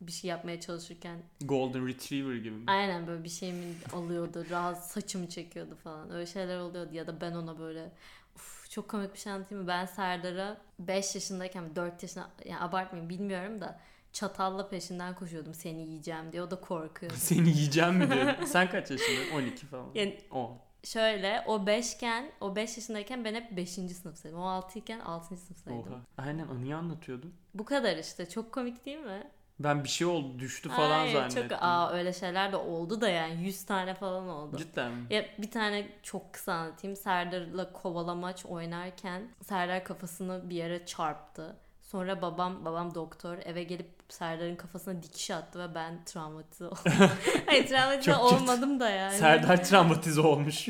bir 0.00 0.12
şey 0.12 0.30
yapmaya 0.30 0.60
çalışırken 0.60 1.18
Golden 1.44 1.88
Retriever 1.88 2.34
gibi 2.34 2.50
mi? 2.50 2.64
aynen 2.66 3.06
böyle 3.06 3.24
bir 3.24 3.28
şeyimi 3.28 3.74
alıyordu, 3.92 4.46
rahatsız 4.50 4.90
saçımı 4.90 5.28
çekiyordu 5.28 5.76
falan. 5.84 6.10
Öyle 6.10 6.26
şeyler 6.26 6.58
oluyordu 6.58 6.94
ya 6.94 7.06
da 7.06 7.20
ben 7.20 7.32
ona 7.32 7.58
böyle 7.58 7.92
Uf, 8.36 8.70
çok 8.70 8.88
komik 8.88 9.14
bir 9.14 9.18
şey 9.18 9.32
anlatayım 9.32 9.62
mı? 9.64 9.68
Ben 9.68 9.86
Serdar'a 9.86 10.56
5 10.78 11.14
yaşındayken 11.14 11.76
4 11.76 12.02
yaşında 12.02 12.30
yani 12.44 12.60
abartmayayım 12.60 13.10
bilmiyorum 13.10 13.60
da 13.60 13.80
çatalla 14.12 14.68
peşinden 14.68 15.14
koşuyordum 15.14 15.54
seni 15.54 15.82
yiyeceğim 15.82 16.32
diye. 16.32 16.42
O 16.42 16.50
da 16.50 16.60
korkuyordu. 16.60 17.16
Seni 17.18 17.48
yiyeceğim 17.48 17.94
mi 17.94 18.10
diyordun? 18.10 18.44
Sen 18.46 18.70
kaç 18.70 18.90
yaşındaydın? 18.90 19.34
12 19.36 19.66
falan. 19.66 19.90
Yani 19.94 20.18
10. 20.30 20.58
Şöyle 20.84 21.44
o 21.46 21.66
5 21.66 21.94
iken 21.94 22.32
o 22.40 22.56
5 22.56 22.76
yaşındayken 22.76 23.24
ben 23.24 23.34
hep 23.34 23.56
5. 23.56 23.70
sınıftaydım. 23.70 24.38
O 24.38 24.44
6 24.46 24.78
iken 24.78 25.00
6. 25.00 25.36
sınıftaydım. 25.36 25.92
Oha. 25.92 26.00
Aynen 26.18 26.62
niye 26.62 26.74
anlatıyordun? 26.74 27.34
Bu 27.54 27.64
kadar 27.64 27.96
işte. 27.96 28.28
Çok 28.28 28.52
komik 28.52 28.86
değil 28.86 28.98
mi? 28.98 29.30
Ben 29.60 29.84
bir 29.84 29.88
şey 29.88 30.06
oldu 30.06 30.38
düştü 30.38 30.68
falan 30.68 30.98
Hayır, 30.98 31.12
zannettim. 31.12 31.48
Çok 31.48 31.58
aa 31.60 31.90
öyle 31.92 32.12
şeyler 32.12 32.52
de 32.52 32.56
oldu 32.56 33.00
da 33.00 33.08
yani 33.08 33.44
100 33.44 33.64
tane 33.64 33.94
falan 33.94 34.28
oldu. 34.28 34.56
Cidden 34.56 34.92
mi? 34.92 35.06
Ya 35.10 35.24
bir 35.38 35.50
tane 35.50 35.88
çok 36.02 36.32
kısa 36.32 36.52
anlatayım. 36.52 36.96
Serdar'la 36.96 37.72
kovalamaç 37.72 38.46
oynarken 38.46 39.22
Serdar 39.42 39.84
kafasını 39.84 40.50
bir 40.50 40.56
yere 40.56 40.86
çarptı. 40.86 41.56
Sonra 41.82 42.22
babam 42.22 42.64
babam 42.64 42.94
doktor 42.94 43.38
eve 43.44 43.62
gelip 43.62 43.90
Serdar'ın 44.08 44.56
kafasına 44.56 45.02
dikiş 45.02 45.30
attı 45.30 45.58
ve 45.58 45.74
ben 45.74 46.04
travmatize 46.04 46.66
oldum. 46.66 46.78
Hayır 47.46 47.66
travmatize 47.66 48.12
kötü. 48.12 48.22
olmadım 48.22 48.80
da 48.80 48.90
yani. 48.90 49.16
Serdar 49.16 49.64
travmatize 49.64 50.20
olmuş. 50.20 50.68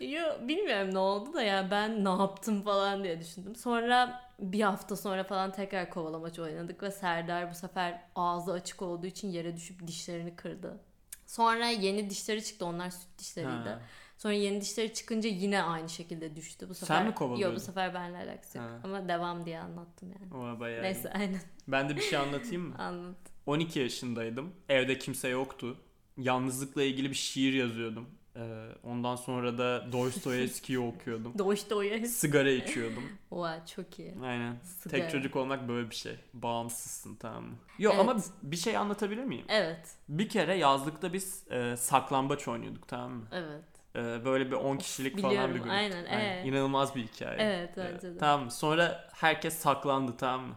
Yo, 0.00 0.22
bilmiyorum 0.48 0.94
ne 0.94 0.98
oldu 0.98 1.34
da 1.34 1.42
ya 1.42 1.70
ben 1.70 2.04
ne 2.04 2.08
yaptım 2.08 2.62
falan 2.62 3.04
diye 3.04 3.20
düşündüm. 3.20 3.56
Sonra 3.56 4.22
bir 4.40 4.60
hafta 4.60 4.96
sonra 4.96 5.24
falan 5.24 5.52
tekrar 5.52 5.90
kovalamaç 5.90 6.38
oynadık 6.38 6.82
ve 6.82 6.90
Serdar 6.90 7.50
bu 7.50 7.54
sefer 7.54 8.02
ağzı 8.14 8.52
açık 8.52 8.82
olduğu 8.82 9.06
için 9.06 9.28
yere 9.28 9.56
düşüp 9.56 9.86
dişlerini 9.86 10.36
kırdı. 10.36 10.80
Sonra 11.26 11.66
yeni 11.68 12.10
dişleri 12.10 12.44
çıktı 12.44 12.64
onlar 12.66 12.90
süt 12.90 13.18
dişleriydi. 13.18 13.68
Ha. 13.68 13.80
Sonra 14.18 14.34
yeni 14.34 14.60
dişleri 14.60 14.94
çıkınca 14.94 15.30
yine 15.30 15.62
aynı 15.62 15.88
şekilde 15.88 16.36
düştü. 16.36 16.68
Bu 16.68 16.74
Sen 16.74 16.86
sefer 16.86 17.06
mi 17.06 17.14
kovalıyordun? 17.14 17.54
Yok 17.54 17.56
bu 17.56 17.60
sefer 17.60 17.94
benimle 17.94 18.18
alakası 18.18 18.58
yok. 18.58 18.66
Ha. 18.66 18.80
Ama 18.84 19.08
devam 19.08 19.44
diye 19.46 19.60
anlattım 19.60 20.12
yani. 20.20 20.34
Oha 20.34 20.60
bayağı. 20.60 20.82
Neyse 20.82 21.10
aynen 21.14 21.40
Ben 21.68 21.88
de 21.88 21.96
bir 21.96 22.00
şey 22.00 22.18
anlatayım 22.18 22.62
mı? 22.62 22.74
anlat. 22.78 23.16
12 23.46 23.78
yaşındaydım. 23.80 24.52
Evde 24.68 24.98
kimse 24.98 25.28
yoktu. 25.28 25.76
Yalnızlıkla 26.16 26.82
ilgili 26.82 27.10
bir 27.10 27.14
şiir 27.14 27.52
yazıyordum. 27.52 28.08
Ee, 28.36 28.68
ondan 28.84 29.16
sonra 29.16 29.58
da 29.58 29.92
Dostoyevski'yi 29.92 30.78
okuyordum. 30.78 31.32
Doğuya. 31.38 32.06
Sigara 32.06 32.50
içiyordum. 32.50 33.04
Oha 33.30 33.66
çok 33.66 33.98
iyi. 33.98 34.14
Aynen. 34.22 34.56
Sigara. 34.62 35.00
Tek 35.00 35.10
çocuk 35.10 35.36
olmak 35.36 35.68
böyle 35.68 35.90
bir 35.90 35.94
şey. 35.94 36.16
Bağımsızsın 36.34 37.14
tamam 37.16 37.44
mı? 37.44 37.54
Yok 37.78 37.94
Evet. 37.96 38.00
ama 38.10 38.20
bir 38.42 38.56
şey 38.56 38.76
anlatabilir 38.76 39.24
miyim? 39.24 39.44
Evet. 39.48 39.94
Bir 40.08 40.28
kere 40.28 40.54
yazlıkta 40.54 41.12
biz 41.12 41.44
e, 41.50 41.76
saklambaç 41.76 42.48
oynuyorduk 42.48 42.88
tamam 42.88 43.12
mı? 43.12 43.26
Evet. 43.32 43.64
E, 43.96 44.24
böyle 44.24 44.46
bir 44.50 44.56
10 44.56 44.76
kişilik 44.76 45.18
falan 45.20 45.30
biliyorum, 45.30 45.54
bir 45.54 45.60
grup. 45.60 45.70
aynen, 45.72 46.04
ee? 46.04 46.42
İnanılmaz 46.46 46.96
bir 46.96 47.02
hikaye. 47.06 47.36
Evet 47.40 47.78
E, 47.78 47.94
bence 47.94 48.14
de. 48.14 48.18
tamam 48.18 48.44
mı? 48.44 48.50
Sonra 48.50 49.08
herkes 49.14 49.54
saklandı 49.54 50.16
tamam 50.16 50.46
mı? 50.46 50.56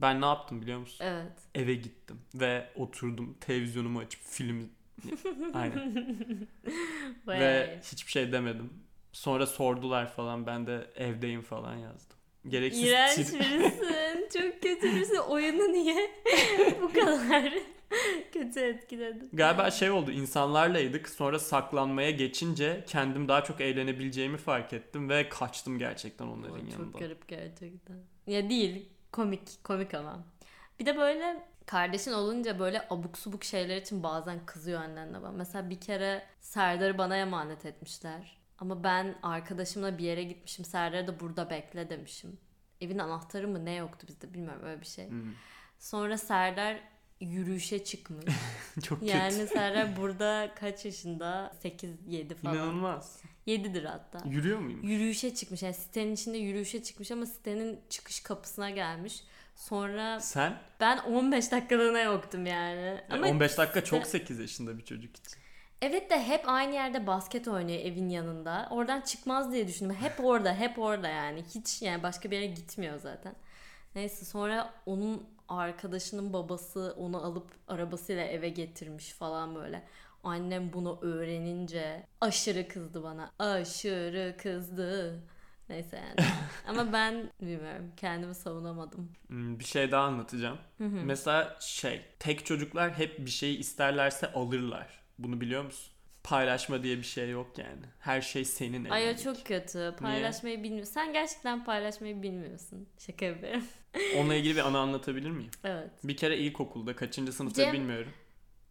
Ben 0.00 0.20
ne 0.20 0.26
yaptım 0.26 0.62
biliyor 0.62 0.78
musun? 0.78 1.04
Evet. 1.06 1.32
Eve 1.54 1.74
gittim 1.74 2.20
ve 2.34 2.68
oturdum 2.76 3.36
televizyonumu 3.40 3.98
açıp 3.98 4.22
film 4.22 4.70
Aynen. 5.54 5.96
Ve 7.26 7.80
hiçbir 7.92 8.12
şey 8.12 8.32
demedim. 8.32 8.72
Sonra 9.12 9.46
sordular 9.46 10.12
falan 10.12 10.46
ben 10.46 10.66
de 10.66 10.90
evdeyim 10.96 11.42
falan 11.42 11.76
yazdım. 11.76 12.16
Gereksiz 12.48 12.82
İğrenç 12.84 13.18
tir- 13.18 13.40
birisin. 13.40 14.28
Çok 14.42 14.62
kötü 14.62 14.82
birisin. 14.82 15.16
Oyunu 15.16 15.72
niye 15.72 16.10
bu 16.82 16.92
kadar 16.92 17.52
kötü 18.32 18.60
etkiledin? 18.60 19.28
Galiba 19.32 19.70
şey 19.70 19.90
oldu 19.90 20.10
insanlarlaydık 20.10 21.08
sonra 21.08 21.38
saklanmaya 21.38 22.10
geçince 22.10 22.84
kendim 22.88 23.28
daha 23.28 23.44
çok 23.44 23.60
eğlenebileceğimi 23.60 24.36
fark 24.36 24.72
ettim 24.72 25.08
ve 25.08 25.28
kaçtım 25.28 25.78
gerçekten 25.78 26.26
onların 26.26 26.54
O 26.54 26.56
yanında. 26.56 26.76
Çok 26.76 26.98
garip 26.98 27.28
gerçekten. 27.28 27.96
Ya 28.26 28.48
değil. 28.50 28.88
Komik. 29.12 29.64
Komik 29.64 29.94
ama. 29.94 30.24
Bir 30.80 30.86
de 30.86 30.96
böyle 30.96 31.46
kardeşin 31.66 32.12
olunca 32.12 32.58
böyle 32.58 32.86
abuk 32.90 33.18
subuk 33.18 33.44
şeyler 33.44 33.76
için 33.76 34.02
bazen 34.02 34.46
kızıyor 34.46 34.80
annenle 34.80 35.22
bana. 35.22 35.32
Mesela 35.32 35.70
bir 35.70 35.80
kere 35.80 36.22
Serdar'ı 36.40 36.98
bana 36.98 37.16
emanet 37.16 37.66
etmişler. 37.66 38.36
Ama 38.58 38.84
ben 38.84 39.18
arkadaşımla 39.22 39.98
bir 39.98 40.04
yere 40.04 40.22
gitmişim. 40.22 40.64
Serdar'ı 40.64 41.06
da 41.06 41.20
burada 41.20 41.50
bekle 41.50 41.90
demişim. 41.90 42.38
Evin 42.80 42.98
anahtarı 42.98 43.48
mı 43.48 43.64
ne 43.64 43.74
yoktu 43.74 44.06
bizde 44.08 44.34
bilmiyorum 44.34 44.62
öyle 44.64 44.80
bir 44.80 44.86
şey. 44.86 45.08
Hmm. 45.08 45.32
Sonra 45.78 46.18
Serdar 46.18 46.80
yürüyüşe 47.20 47.84
çıkmış. 47.84 48.24
Çok 48.82 49.02
Yani 49.02 49.38
kötü. 49.38 49.46
Serdar 49.46 49.96
burada 49.96 50.50
kaç 50.60 50.84
yaşında? 50.84 51.52
8-7 51.64 52.34
falan. 52.34 52.54
İnanılmaz. 52.54 53.22
7'dir 53.46 53.84
hatta. 53.84 54.28
Yürüyor 54.28 54.58
muyum? 54.58 54.82
Yürüyüşe 54.82 55.34
çıkmış. 55.34 55.62
Yani 55.62 55.74
sitenin 55.74 56.14
içinde 56.14 56.38
yürüyüşe 56.38 56.82
çıkmış 56.82 57.10
ama 57.10 57.26
sitenin 57.26 57.80
çıkış 57.90 58.20
kapısına 58.20 58.70
gelmiş. 58.70 59.24
Sonra 59.54 60.20
Sen? 60.20 60.58
ben 60.80 60.98
15 60.98 61.52
dakikalığına 61.52 62.00
yoktum 62.00 62.46
yani. 62.46 62.80
E, 62.80 63.04
Ama 63.10 63.26
15 63.26 63.58
dakika 63.58 63.84
çok 63.84 64.02
site- 64.02 64.06
8 64.08 64.38
yaşında 64.38 64.78
bir 64.78 64.84
çocuk 64.84 65.16
için. 65.16 65.38
Evet 65.82 66.10
de 66.10 66.22
hep 66.22 66.48
aynı 66.48 66.74
yerde 66.74 67.06
basket 67.06 67.48
oynuyor 67.48 67.80
evin 67.80 68.08
yanında. 68.08 68.68
Oradan 68.70 69.00
çıkmaz 69.00 69.52
diye 69.52 69.68
düşündüm. 69.68 69.96
Hep 70.00 70.24
orada, 70.24 70.54
hep 70.54 70.78
orada 70.78 71.08
yani. 71.08 71.44
Hiç 71.54 71.82
yani 71.82 72.02
başka 72.02 72.30
bir 72.30 72.36
yere 72.36 72.46
gitmiyor 72.46 72.98
zaten. 72.98 73.34
Neyse 73.94 74.24
sonra 74.24 74.74
onun 74.86 75.26
arkadaşının 75.48 76.32
babası 76.32 76.94
onu 76.98 77.24
alıp 77.24 77.46
arabasıyla 77.68 78.24
eve 78.24 78.48
getirmiş 78.48 79.12
falan 79.12 79.54
böyle. 79.54 79.82
Annem 80.24 80.72
bunu 80.72 80.98
öğrenince 81.02 82.06
aşırı 82.20 82.68
kızdı 82.68 83.02
bana. 83.02 83.30
Aşırı 83.38 84.36
kızdı. 84.38 85.20
Neyse 85.68 85.96
yani. 85.96 86.28
Ama 86.68 86.92
ben 86.92 87.30
bilmiyorum. 87.40 87.92
Kendimi 87.96 88.34
savunamadım. 88.34 89.12
Hmm, 89.26 89.58
Bir 89.58 89.64
şey 89.64 89.90
daha 89.90 90.04
anlatacağım. 90.04 90.58
Mesela 90.78 91.56
şey, 91.60 92.02
tek 92.18 92.46
çocuklar 92.46 92.98
hep 92.98 93.18
bir 93.18 93.30
şeyi 93.30 93.58
isterlerse 93.58 94.32
alırlar. 94.32 94.88
Bunu 95.18 95.40
biliyor 95.40 95.64
musun? 95.64 95.90
Paylaşma 96.24 96.82
diye 96.82 96.98
bir 96.98 97.02
şey 97.02 97.30
yok 97.30 97.58
yani. 97.58 97.82
Her 98.00 98.20
şey 98.20 98.44
senin 98.44 98.84
Ay 98.84 99.10
o 99.10 99.16
çok 99.16 99.46
kötü. 99.46 99.94
Paylaşmayı 100.00 100.62
bilmiyorsun. 100.62 100.92
Sen 100.92 101.12
gerçekten 101.12 101.64
paylaşmayı 101.64 102.22
bilmiyorsun. 102.22 102.88
Şaka 102.98 103.24
yapıyorum. 103.24 103.62
Onunla 104.16 104.34
ilgili 104.34 104.54
bir 104.56 104.60
anı 104.66 104.78
anlatabilir 104.78 105.30
miyim? 105.30 105.50
evet. 105.64 105.90
Bir 106.04 106.16
kere 106.16 106.38
ilkokulda 106.38 106.96
kaçıncı 106.96 107.32
sınıfta 107.32 107.62
Cem- 107.62 107.72
bilmiyorum. 107.72 108.12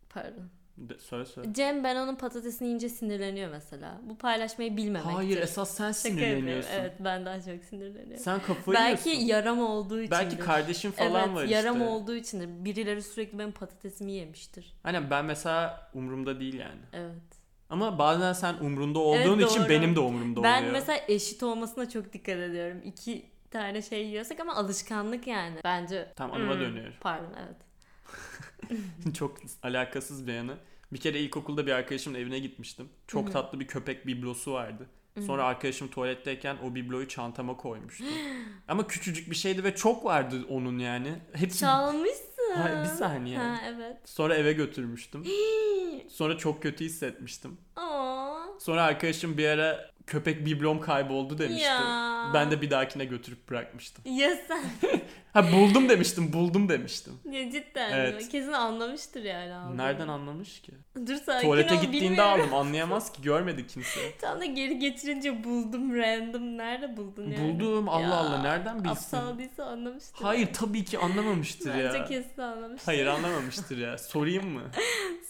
Pardon. 0.09 0.49
De, 0.77 0.99
söyle 0.99 1.25
söyle. 1.25 1.53
Cem 1.53 1.83
ben 1.83 1.95
onun 1.95 2.15
patatesini 2.15 2.67
yiyince 2.67 2.89
sinirleniyor 2.89 3.51
mesela. 3.51 4.01
Bu 4.03 4.17
paylaşmayı 4.17 4.77
bilmemektir. 4.77 5.13
Hayır 5.13 5.37
esas 5.37 5.71
sen 5.77 5.91
sinirleniyorsun. 5.91 6.69
Evet 6.73 6.93
ben 6.99 7.25
daha 7.25 7.35
çok 7.41 7.63
sinirleniyorum. 7.69 8.23
Sen 8.23 8.41
kafayı 8.41 8.77
Belki 8.77 9.09
yiyorsun. 9.09 9.27
yaram 9.27 9.59
olduğu 9.59 9.99
için. 9.99 10.11
Belki 10.11 10.39
kardeşin 10.39 10.91
falan 10.91 11.25
evet, 11.29 11.35
var 11.35 11.43
yaram 11.45 11.75
işte. 11.75 11.87
olduğu 11.87 12.15
içindir. 12.15 12.65
Birileri 12.65 13.01
sürekli 13.01 13.39
benim 13.39 13.51
patatesimi 13.51 14.11
yemiştir. 14.11 14.73
Aynen 14.83 15.09
ben 15.09 15.25
mesela 15.25 15.89
umurumda 15.93 16.39
değil 16.39 16.53
yani. 16.59 16.81
Evet. 16.93 17.43
Ama 17.69 17.99
bazen 17.99 18.33
sen 18.33 18.53
umrunda 18.61 18.99
olduğun 18.99 19.39
Evet, 19.39 19.51
için 19.51 19.61
doğru. 19.61 19.69
benim 19.69 19.95
de 19.95 19.99
umurumda 19.99 20.43
ben 20.43 20.59
oluyor. 20.59 20.73
mesela 20.73 20.99
eşit 21.07 21.43
olmasına 21.43 21.89
çok 21.89 22.13
dikkat 22.13 22.37
ediyorum. 22.37 22.81
İki 22.85 23.25
tane 23.51 23.81
şey 23.81 24.05
yiyorsak 24.07 24.39
ama 24.39 24.55
alışkanlık 24.55 25.27
yani. 25.27 25.55
Bence. 25.63 26.11
Tamam, 26.15 26.37
anıma 26.37 26.53
Hmm, 26.53 26.61
dönüyorum. 26.61 26.93
Pardon 27.01 27.33
evet. 27.45 27.57
Çok 29.13 29.37
alakasız 29.63 30.27
bir 30.27 30.33
yanı. 30.33 30.57
Bir 30.93 30.97
kere 30.97 31.19
ilkokulda 31.19 31.67
bir 31.67 31.71
arkadaşımın 31.71 32.19
evine 32.19 32.39
gitmiştim. 32.39 32.89
Çok 33.07 33.33
tatlı 33.33 33.59
bir 33.59 33.67
köpek 33.67 34.07
biblosu 34.07 34.53
vardı. 34.53 34.89
Sonra 35.21 35.43
arkadaşım 35.43 35.87
tuvaletteyken 35.87 36.57
o 36.65 36.75
bibloyu 36.75 37.07
çantama 37.07 37.57
koymuştu. 37.57 38.03
Ama 38.67 38.87
küçücük 38.87 39.29
bir 39.31 39.35
şeydi 39.35 39.63
ve 39.63 39.75
çok 39.75 40.05
vardı 40.05 40.45
onun 40.49 40.79
yani. 40.79 41.15
Hepsi 41.33 41.59
Çalmışsın. 41.59 42.33
Hayır, 42.55 42.83
bir 42.83 42.89
saniye. 42.89 43.37
Ha 43.37 43.59
evet. 43.67 43.97
Sonra 44.05 44.35
eve 44.35 44.53
götürmüştüm. 44.53 45.23
Sonra 46.09 46.37
çok 46.37 46.63
kötü 46.63 46.85
hissetmiştim. 46.85 47.57
Aa. 47.75 48.43
Sonra 48.59 48.83
arkadaşım 48.83 49.37
bir 49.37 49.47
ara 49.47 49.91
köpek 50.07 50.45
biblom 50.45 50.81
kayboldu 50.81 51.37
demişti. 51.37 51.63
Ya. 51.63 52.31
Ben 52.33 52.51
de 52.51 52.61
bir 52.61 52.69
dahakine 52.71 53.05
götürüp 53.05 53.49
bırakmıştım. 53.49 54.03
Ya 54.17 54.29
sen. 54.47 54.63
Ha 55.33 55.51
buldum 55.51 55.89
demiştim, 55.89 56.33
buldum 56.33 56.69
demiştim. 56.69 57.13
Ya 57.31 57.51
cidden. 57.51 57.91
Evet. 57.91 58.21
mi? 58.21 58.29
Kesin 58.29 58.51
anlamıştır 58.51 59.23
yani. 59.23 59.53
aldığını. 59.53 59.77
Nereden 59.77 60.07
anlamış 60.07 60.61
ki? 60.61 60.71
Dur 61.07 61.15
sakin 61.15 61.47
Tuvalete 61.47 61.75
ol, 61.75 61.81
gittiğinde 61.81 62.07
bilmiyorum. 62.09 62.41
aldım. 62.41 62.53
Anlayamaz 62.53 63.11
ki. 63.13 63.21
Görmedi 63.21 63.67
kimse. 63.67 63.99
Tam 64.21 64.39
da 64.41 64.45
geri 64.45 64.79
getirince 64.79 65.43
buldum 65.43 65.95
random. 65.95 66.57
Nerede 66.57 66.97
buldun 66.97 67.31
yani? 67.31 67.59
Buldum. 67.59 67.89
Allah 67.89 68.01
Ya, 68.01 68.13
Allah. 68.13 68.41
Nereden 68.41 68.83
bilsin? 68.83 69.17
Aptal 69.17 69.37
değilse 69.39 69.63
anlamıştır. 69.63 70.23
Hayır 70.25 70.53
tabii 70.53 70.85
ki 70.85 70.99
anlamamıştır 70.99 71.69
Bence 71.69 71.97
ya. 71.97 72.05
kesin 72.05 72.41
anlamıştır. 72.41 72.85
Hayır 72.85 73.05
anlamamıştır 73.15 73.77
ya. 73.77 73.97
Sorayım 73.97 74.47
mı? 74.49 74.61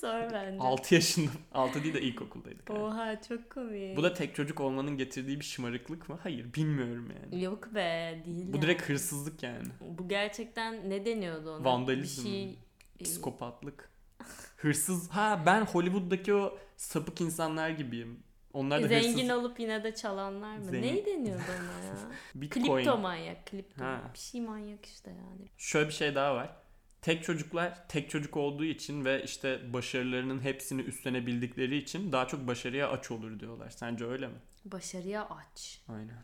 Sor 0.01 0.31
bence. 0.33 0.57
6 0.59 0.95
yaşında. 0.95 1.31
6 1.53 1.83
değil 1.83 1.93
de 1.93 2.01
ilkokuldaydık. 2.01 2.69
yani. 2.69 2.79
Oha 2.79 3.21
çok 3.29 3.49
komik. 3.49 3.97
Bu 3.97 4.03
da 4.03 4.13
tek 4.13 4.35
çocuk 4.35 4.61
olmanın 4.63 4.97
getirdiği 4.97 5.39
bir 5.39 5.45
şımarıklık 5.45 6.09
mı? 6.09 6.19
Hayır 6.23 6.53
bilmiyorum 6.53 7.11
yani. 7.21 7.43
Yok 7.43 7.75
be 7.75 8.21
değil 8.25 8.47
Bu 8.47 8.55
yani. 8.57 8.61
direkt 8.61 8.89
hırsızlık 8.89 9.43
yani. 9.43 9.67
Bu 9.81 10.07
gerçekten 10.07 10.89
ne 10.89 11.05
deniyordu 11.05 11.51
ona? 11.51 11.65
Vandalizm 11.65 12.25
Bir 12.25 12.29
şey... 12.29 12.59
Psikopatlık. 13.03 13.89
Hırsız. 14.57 15.09
Ha 15.09 15.43
ben 15.45 15.65
Hollywood'daki 15.65 16.33
o 16.33 16.57
sapık 16.77 17.21
insanlar 17.21 17.69
gibiyim. 17.69 18.19
Onlar 18.53 18.83
da 18.83 18.87
Zengin 18.87 19.13
hırsız. 19.13 19.31
olup 19.31 19.59
yine 19.59 19.83
de 19.83 19.95
çalanlar 19.95 20.57
mı? 20.57 20.65
Zengin. 20.65 20.81
Neyi 20.81 21.05
deniyordu 21.05 21.43
ona 21.49 21.85
ya? 21.85 21.95
Bitcoin. 22.35 22.75
Klipto 22.75 22.97
manyak. 22.97 23.45
Klipto. 23.47 23.85
Ha. 23.85 24.01
Bir 24.13 24.19
şey 24.19 24.41
manyak 24.41 24.85
işte 24.85 25.09
yani. 25.11 25.47
Şöyle 25.57 25.87
bir 25.87 25.93
şey 25.93 26.15
daha 26.15 26.35
var. 26.35 26.55
Tek 27.01 27.23
çocuklar 27.23 27.87
tek 27.87 28.09
çocuk 28.09 28.37
olduğu 28.37 28.65
için 28.65 29.05
ve 29.05 29.23
işte 29.23 29.73
başarılarının 29.73 30.41
hepsini 30.41 30.81
üstlenebildikleri 30.81 31.77
için 31.77 32.11
daha 32.11 32.27
çok 32.27 32.47
başarıya 32.47 32.89
aç 32.89 33.11
olur 33.11 33.39
diyorlar. 33.39 33.69
Sence 33.69 34.05
öyle 34.05 34.27
mi? 34.27 34.37
Başarıya 34.65 35.25
aç. 35.29 35.81
Aynen. 35.89 36.23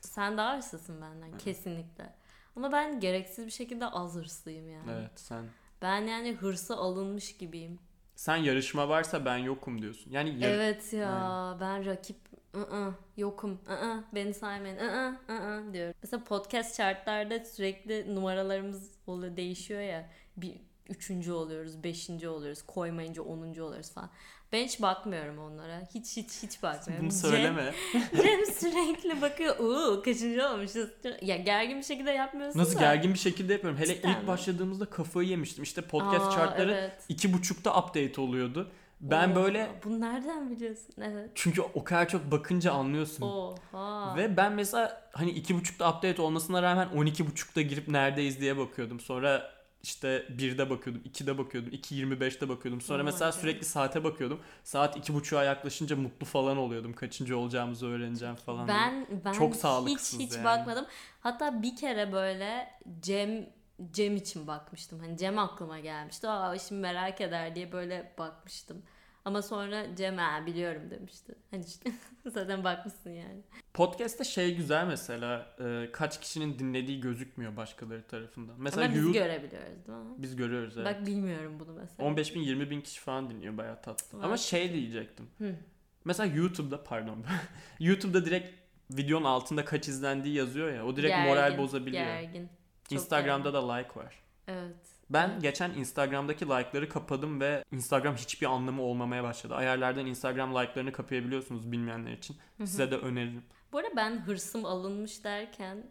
Sen 0.00 0.36
daha 0.38 0.56
hırslısın 0.56 1.00
benden 1.02 1.38
kesinlikle. 1.38 2.14
Ama 2.56 2.72
ben 2.72 3.00
gereksiz 3.00 3.46
bir 3.46 3.50
şekilde 3.50 3.86
az 3.86 4.14
hırslıyım 4.14 4.68
yani. 4.70 4.90
Evet 4.92 5.10
sen. 5.20 5.44
Ben 5.82 6.00
yani 6.06 6.32
hırsı 6.32 6.76
alınmış 6.76 7.36
gibiyim. 7.36 7.78
Sen 8.16 8.36
yarışma 8.36 8.88
varsa 8.88 9.24
ben 9.24 9.36
yokum 9.36 9.82
diyorsun. 9.82 10.10
Yani 10.10 10.38
yar- 10.40 10.50
Evet 10.50 10.92
ya 10.92 11.56
ben 11.60 11.86
rakip 11.86 12.16
ı-ı, 12.54 12.94
yokum 13.16 13.60
ı-ı, 13.68 14.04
beni 14.14 14.34
saymayın 14.34 14.76
ı-ı, 14.78 15.16
ı-ı 15.28 15.72
diyorum. 15.72 15.94
Mesela 16.02 16.24
podcast 16.24 16.76
chartlarda 16.76 17.44
sürekli 17.44 18.14
numaralarımız 18.14 18.90
oluyor 19.06 19.36
değişiyor 19.36 19.80
ya. 19.80 20.10
Bir 20.36 20.60
üçüncü 20.88 21.32
oluyoruz, 21.32 21.84
beşinci 21.84 22.28
oluyoruz, 22.28 22.62
koymayınca 22.62 23.22
onuncu 23.22 23.64
oluyoruz 23.64 23.90
falan. 23.92 24.10
Ben 24.52 24.64
hiç 24.64 24.82
bakmıyorum 24.82 25.38
onlara. 25.38 25.82
Hiç 25.94 26.16
hiç 26.16 26.42
hiç 26.42 26.62
bakmıyorum. 26.62 27.06
bunu 27.06 27.12
Cem- 27.12 27.30
söyleme. 27.30 27.74
Cem 28.22 28.46
sürekli 28.54 29.20
bakıyor. 29.22 29.58
Uuu 29.58 30.02
kaçıncı 30.02 30.48
olmuşuz. 30.48 30.88
Ya 31.22 31.36
gergin 31.36 31.78
bir 31.78 31.82
şekilde 31.84 32.10
yapmıyorsun 32.10 32.60
Nasıl 32.60 32.76
da. 32.76 32.80
gergin 32.80 33.14
bir 33.14 33.18
şekilde 33.18 33.52
yapıyorum. 33.52 33.78
Hele 33.78 33.94
Cidden 33.94 34.08
ilk 34.10 34.20
mi? 34.22 34.26
başladığımızda 34.26 34.84
kafayı 34.86 35.28
yemiştim. 35.28 35.62
İşte 35.64 35.82
podcast 35.82 36.26
Aa, 36.26 36.30
chartları 36.30 36.72
evet. 36.72 36.92
iki 37.08 37.32
buçukta 37.32 37.78
update 37.80 38.20
oluyordu. 38.20 38.70
Ben 39.00 39.30
Oo, 39.30 39.34
böyle 39.34 39.70
Bunu 39.84 40.00
nereden 40.00 40.50
biliyorsun? 40.50 40.94
Evet. 41.02 41.30
çünkü 41.34 41.62
o 41.74 41.84
kadar 41.84 42.08
çok 42.08 42.30
bakınca 42.30 42.72
anlıyorsun. 42.72 43.22
Oha. 43.22 44.16
Ve 44.16 44.36
ben 44.36 44.52
mesela 44.52 45.08
hani 45.12 45.30
iki 45.30 45.54
buçukta 45.54 45.90
update 45.96 46.22
olmasına 46.22 46.62
rağmen 46.62 46.88
12 46.88 47.26
buçukta 47.26 47.60
girip 47.60 47.88
neredeyiz 47.88 48.40
diye 48.40 48.56
bakıyordum. 48.58 49.00
Sonra 49.00 49.53
işte 49.84 50.26
1'de 50.38 50.70
bakıyordum, 50.70 51.02
2'de 51.02 51.38
bakıyordum, 51.38 51.72
2.25'te 51.72 52.48
bakıyordum. 52.48 52.80
Sonra 52.80 53.02
Oh 53.02 53.04
mesela 53.04 53.30
God. 53.30 53.38
sürekli 53.38 53.64
saate 53.64 54.04
bakıyordum. 54.04 54.40
Saat 54.64 54.96
2.30'a 54.96 55.44
yaklaşınca 55.44 55.96
mutlu 55.96 56.26
falan 56.26 56.56
oluyordum. 56.56 56.92
Kaçıncı 56.92 57.38
olacağımızı 57.38 57.86
öğreneceğim 57.86 58.34
falan. 58.34 58.68
diye. 58.68 58.76
Ben 58.76 59.06
ben 59.24 59.32
Çok 59.32 59.54
hiç 59.54 59.60
sağlıksız 59.60 60.20
hiç 60.20 60.32
yani. 60.32 60.44
bakmadım. 60.44 60.86
Hatta 61.20 61.62
bir 61.62 61.76
kere 61.76 62.12
böyle 62.12 62.70
Cem 63.02 63.46
Cem 63.92 64.16
için 64.16 64.46
bakmıştım. 64.46 64.98
Hani 65.00 65.16
Cem 65.18 65.38
aklıma 65.38 65.80
gelmişti. 65.80 66.28
Aa 66.28 66.58
şimdi 66.58 66.80
merak 66.80 67.20
eder 67.20 67.54
diye 67.54 67.72
böyle 67.72 68.14
bakmıştım. 68.18 68.82
Ama 69.24 69.42
sonra 69.42 69.96
Cem 69.96 70.18
biliyorum 70.46 70.90
demişti. 70.90 71.34
Hani 71.50 71.64
işte 71.64 71.92
zaten 72.26 72.64
bakmışsın 72.64 73.10
yani. 73.10 73.42
Podcast'te 73.74 74.24
şey 74.24 74.56
güzel 74.56 74.86
mesela 74.86 75.56
e, 75.60 75.92
kaç 75.92 76.20
kişinin 76.20 76.58
dinlediği 76.58 77.00
gözükmüyor 77.00 77.56
başkaları 77.56 78.06
tarafından. 78.06 78.54
Mesela 78.58 78.86
Ama 78.86 78.94
biz 78.94 79.02
You- 79.02 79.12
görebiliyoruz 79.12 79.86
değil 79.86 79.98
mi? 79.98 80.14
biz 80.18 80.36
görüyoruz 80.36 80.78
evet. 80.78 80.86
Bak 80.86 81.06
bilmiyorum 81.06 81.60
bunu 81.60 81.72
mesela. 81.72 82.08
15 82.08 82.34
bin 82.34 82.40
20 82.40 82.70
bin 82.70 82.80
kişi 82.80 83.00
falan 83.00 83.30
dinliyor 83.30 83.56
bayağı 83.56 83.82
tatlı. 83.82 84.22
Ama 84.22 84.36
şey 84.36 84.72
diyecektim. 84.72 85.28
Hı. 85.38 85.56
Mesela 86.04 86.34
YouTube'da 86.34 86.84
pardon. 86.84 87.24
YouTube'da 87.80 88.24
direkt 88.24 88.48
videonun 88.90 89.24
altında 89.24 89.64
kaç 89.64 89.88
izlendiği 89.88 90.34
yazıyor 90.34 90.72
ya. 90.72 90.86
O 90.86 90.96
direkt 90.96 91.14
Gergin, 91.14 91.28
moral 91.30 91.58
bozabiliyor. 91.58 92.04
Gergin. 92.04 92.48
Çok 92.84 92.92
Instagram'da 92.92 93.54
da 93.54 93.72
like 93.72 94.00
var. 94.00 94.14
Evet. 94.48 94.93
Ben 95.10 95.40
geçen 95.40 95.70
Instagram'daki 95.70 96.44
like'ları 96.44 96.88
kapadım 96.88 97.40
ve 97.40 97.64
Instagram 97.72 98.14
hiçbir 98.14 98.46
anlamı 98.46 98.82
olmamaya 98.82 99.22
başladı. 99.24 99.54
Ayarlardan 99.54 100.06
Instagram 100.06 100.54
like'larını 100.54 100.92
kapayabiliyorsunuz 100.92 101.72
bilmeyenler 101.72 102.12
için. 102.12 102.36
Size 102.58 102.90
de 102.90 102.96
öneririm. 102.96 103.44
Bu 103.72 103.78
arada 103.78 103.96
ben 103.96 104.18
hırsım 104.18 104.64
alınmış 104.64 105.24
derken 105.24 105.86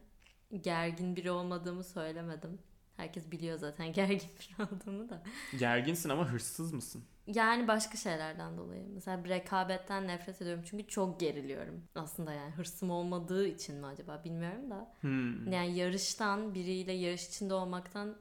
gergin 0.62 1.16
biri 1.16 1.32
olmadığımı 1.32 1.84
söylemedim. 1.84 2.60
Herkes 2.98 3.32
biliyor 3.32 3.58
zaten 3.58 3.94
gergin 3.94 4.30
biri 4.40 4.68
olduğumu 4.68 5.10
da. 5.10 5.24
Gerginsin 5.60 6.10
ama 6.10 6.32
hırsız 6.32 6.74
mısın? 6.74 7.04
Yani 7.28 7.68
başka 7.68 7.98
şeylerden 7.98 8.58
dolayı. 8.58 8.86
Mesela 8.94 9.24
bir 9.24 9.30
rekabetten 9.30 10.08
nefret 10.08 10.42
ediyorum 10.42 10.64
çünkü 10.70 10.88
çok 10.88 11.20
geriliyorum. 11.20 11.84
Aslında 11.96 12.34
yani 12.34 12.52
hırsım 12.52 12.90
olmadığı 12.90 13.48
için 13.48 13.76
mi 13.76 13.86
acaba 13.86 14.22
bilmiyorum 14.26 14.72
da. 14.72 14.94
Hmm. 15.02 15.52
Yani 15.52 15.76
yarıştan 15.76 16.54
biriyle 16.56 16.92
yarış 16.92 17.28
içinde 17.28 17.54
olmaktan 17.54 18.16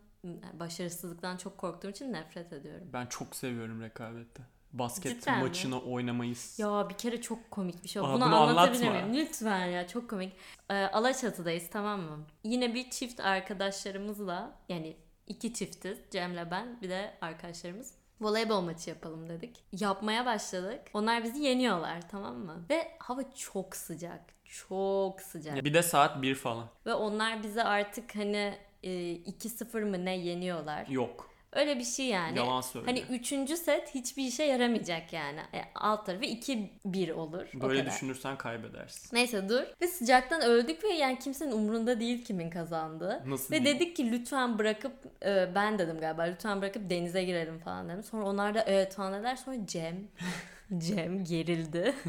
başarısızlıktan 0.53 1.37
çok 1.37 1.59
korktuğum 1.59 1.91
için 1.91 2.13
nefret 2.13 2.53
ediyorum. 2.53 2.89
Ben 2.93 3.07
çok 3.07 3.37
seviyorum 3.37 3.83
rekabette. 3.83 4.43
Basket 4.73 5.21
Cidden 5.21 5.39
mi? 5.39 5.45
maçını 5.45 5.81
oynamayı. 5.81 6.35
Ya 6.59 6.89
bir 6.89 6.95
kere 6.95 7.21
çok 7.21 7.51
komik 7.51 7.85
bir 7.85 7.89
şey. 7.89 8.03
Aa, 8.03 8.05
Bunu, 8.05 8.15
bunu 8.25 8.37
anlatabilir 8.37 8.91
miyim? 8.91 9.15
Lütfen 9.15 9.67
ya 9.67 9.89
çok 9.89 10.11
komik. 10.11 10.33
Ee, 10.71 10.75
Alaçatı'dayız 10.75 11.69
tamam 11.73 12.01
mı? 12.01 12.19
Yine 12.45 12.75
bir 12.75 12.91
çift 12.91 13.21
arkadaşlarımızla 13.21 14.59
yani 14.69 14.97
iki 15.27 15.55
çiftiz 15.55 15.99
Cem'le 16.11 16.51
ben 16.51 16.81
bir 16.83 16.91
de 16.91 17.15
arkadaşlarımız. 17.21 17.95
Voleybol 18.21 18.61
maçı 18.61 18.91
yapalım 18.91 19.29
dedik. 19.29 19.65
Yapmaya 19.81 20.27
başladık. 20.27 20.81
Onlar 20.95 21.25
bizi 21.25 21.43
yeniyorlar 21.43 22.09
tamam 22.11 22.37
mı? 22.37 22.65
Ve 22.71 22.89
hava 22.99 23.33
çok 23.37 23.77
sıcak. 23.77 24.21
Çok 24.45 25.21
sıcak. 25.21 25.65
Bir 25.65 25.75
de 25.75 25.83
saat 25.83 26.23
1 26.23 26.35
falan. 26.35 26.67
Ve 26.87 26.95
onlar 26.95 27.43
bizi 27.43 27.63
artık 27.63 28.17
hani 28.17 28.55
e, 28.83 28.89
2-0 28.91 29.85
mı 29.85 30.05
ne 30.05 30.17
yeniyorlar. 30.17 30.87
Yok. 30.87 31.33
Öyle 31.53 31.79
bir 31.79 31.85
şey 31.85 32.07
yani. 32.07 32.39
Yalan 32.39 32.61
söylüyor. 32.61 32.97
Hani 32.97 33.17
üçüncü 33.19 33.57
set 33.57 33.95
hiçbir 33.95 34.25
işe 34.25 34.43
yaramayacak 34.45 35.13
yani. 35.13 35.41
E, 35.41 35.63
alt 35.75 36.07
tarafı 36.07 36.25
2-1 36.25 37.13
olur. 37.13 37.47
Böyle 37.55 37.87
düşünürsen 37.87 38.39
kaybedersin. 38.39 39.17
Neyse 39.17 39.49
dur. 39.49 39.63
Ve 39.81 39.87
sıcaktan 39.87 40.43
öldük 40.43 40.85
ve 40.85 40.89
yani 40.89 41.19
kimsenin 41.19 41.53
umurunda 41.53 42.01
değil 42.01 42.25
kimin 42.25 42.51
kazandığı. 42.51 43.23
Nasıl 43.27 43.55
Ve 43.55 43.65
değil? 43.65 43.77
dedik 43.77 43.97
ki 43.97 44.13
lütfen 44.13 44.59
bırakıp 44.59 44.93
e, 45.25 45.55
ben 45.55 45.79
dedim 45.79 46.01
galiba 46.01 46.23
lütfen 46.23 46.61
bırakıp 46.63 46.91
denize 46.91 47.25
girelim 47.25 47.59
falan 47.59 47.89
dedim. 47.89 48.03
Sonra 48.03 48.25
onlar 48.25 48.55
da 48.55 48.65
evet 48.67 48.95
falan 48.95 49.15
dediler. 49.15 49.37
Sonra 49.37 49.57
Cem 49.67 49.97
Cem 50.79 51.25
gerildi. 51.25 51.95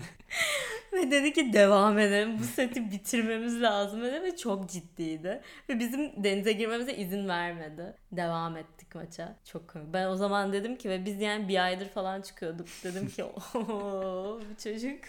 ve 0.94 1.12
dedi 1.12 1.34
ki 1.34 1.54
devam 1.54 2.00
edelim. 2.00 2.40
Bu 2.40 2.44
seti 2.44 2.92
bitirmemiz 2.92 3.62
lazım 3.62 4.02
dedi 4.02 4.24
ve 4.24 4.36
çok 4.36 4.70
ciddiydi. 4.70 5.42
Ve 5.70 5.80
bizim 5.80 6.24
denize 6.24 6.52
girmemize 6.54 6.94
izin 6.96 7.28
vermedi. 7.28 7.96
Devam 8.12 8.58
ettik 8.58 8.96
maça. 8.96 9.36
Çok 9.46 9.68
komik. 9.68 9.94
Ben 9.94 10.08
o 10.08 10.16
zaman 10.16 10.54
dedim 10.54 10.76
ki 10.78 10.90
ve 10.90 11.06
biz 11.06 11.22
yani 11.22 11.48
bir 11.48 11.64
aydır 11.64 11.90
falan 11.90 12.22
çıkıyorduk. 12.22 12.68
Dedim 12.84 13.08
ki 13.08 13.24
ooo 13.56 14.40
bu 14.52 14.64
çocuk 14.64 15.00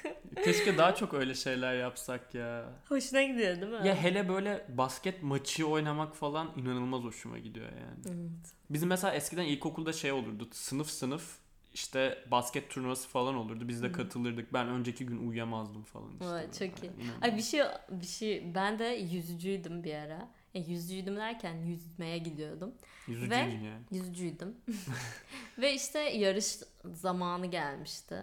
Keşke 0.44 0.78
daha 0.78 0.94
çok 0.94 1.14
öyle 1.14 1.34
şeyler 1.34 1.74
yapsak 1.74 2.34
ya. 2.34 2.64
hoşuna 2.88 3.22
gidiyor 3.22 3.60
değil 3.60 3.72
mi? 3.72 3.88
Ya 3.88 3.94
hele 4.02 4.28
böyle 4.28 4.64
basket 4.68 5.22
maçı 5.22 5.66
oynamak 5.68 6.16
falan 6.16 6.50
inanılmaz 6.56 7.02
hoşuma 7.02 7.38
gidiyor 7.38 7.66
yani. 7.66 8.02
Evet. 8.06 8.54
Bizim 8.70 8.88
mesela 8.88 9.14
eskiden 9.14 9.44
ilkokulda 9.44 9.92
şey 9.92 10.12
olurdu. 10.12 10.48
Sınıf 10.52 10.90
sınıf 10.90 11.38
işte 11.74 12.24
basket 12.30 12.70
turnuvası 12.70 13.08
falan 13.08 13.34
olurdu. 13.34 13.68
Biz 13.68 13.82
de 13.82 13.92
katılırdık. 13.92 14.52
Ben 14.52 14.68
önceki 14.68 15.06
gün 15.06 15.28
uyuyamazdım 15.28 15.82
falan 15.82 16.12
işte. 16.12 16.26
Vay, 16.26 16.46
çok 16.46 16.60
iyi. 16.82 16.90
İnanılmaz. 16.92 17.22
Ay 17.22 17.36
bir 17.36 17.42
şey 17.42 17.60
bir 17.90 18.06
şey 18.06 18.54
ben 18.54 18.78
de 18.78 18.84
yüzücüydüm 18.84 19.84
bir 19.84 19.94
ara. 19.94 20.28
E, 20.54 20.60
yüzücüydüm 20.60 21.16
derken 21.16 21.54
yüzmeye 21.54 22.18
gidiyordum. 22.18 22.74
Yüzücüydün 23.08 23.30
ve- 23.30 23.36
yani. 23.66 23.82
Yüzücüydüm. 23.90 24.56
Ve 25.58 25.74
işte 25.74 25.98
yarış 26.00 26.56
zamanı 26.84 27.46
gelmişti. 27.46 28.16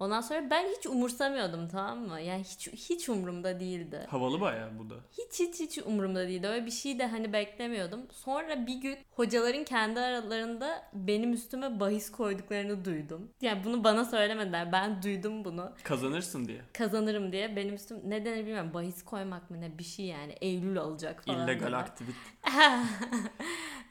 Ondan 0.00 0.20
sonra 0.20 0.50
ben 0.50 0.66
hiç 0.78 0.86
umursamıyordum 0.86 1.68
tamam 1.68 1.98
mı? 1.98 2.20
Yani 2.20 2.44
hiç 2.44 2.68
hiç 2.90 3.08
umurumda 3.08 3.60
değildi. 3.60 4.06
Havalı 4.08 4.40
bayağı 4.40 4.78
bu 4.78 4.90
da. 4.90 4.94
Hiç 5.12 5.40
hiç 5.40 5.60
hiç 5.60 5.78
umurumda 5.78 6.28
değildi. 6.28 6.46
Öyle 6.46 6.66
bir 6.66 6.70
şey 6.70 6.98
de 6.98 7.06
hani 7.06 7.32
beklemiyordum. 7.32 8.00
Sonra 8.12 8.66
bir 8.66 8.74
gün 8.74 8.98
hocaların 9.10 9.64
kendi 9.64 10.00
aralarında 10.00 10.82
benim 10.92 11.32
üstüme 11.32 11.80
bahis 11.80 12.12
koyduklarını 12.12 12.84
duydum. 12.84 13.30
Yani 13.40 13.64
bunu 13.64 13.84
bana 13.84 14.04
söylemediler. 14.04 14.72
Ben 14.72 15.02
duydum 15.02 15.44
bunu. 15.44 15.72
Kazanırsın 15.82 16.48
diye. 16.48 16.60
Kazanırım 16.72 17.32
diye 17.32 17.56
benim 17.56 17.74
üstüm 17.74 18.00
ne 18.04 18.24
denir 18.24 18.38
bilmiyorum. 18.38 18.70
Bahis 18.74 19.04
koymak 19.04 19.50
mı 19.50 19.60
ne 19.60 19.78
bir 19.78 19.84
şey 19.84 20.06
yani. 20.06 20.32
Eylül 20.40 20.78
alacak 20.78 21.24
falan. 21.24 21.44
İllegal 21.44 21.78
aktivite. 21.78 22.18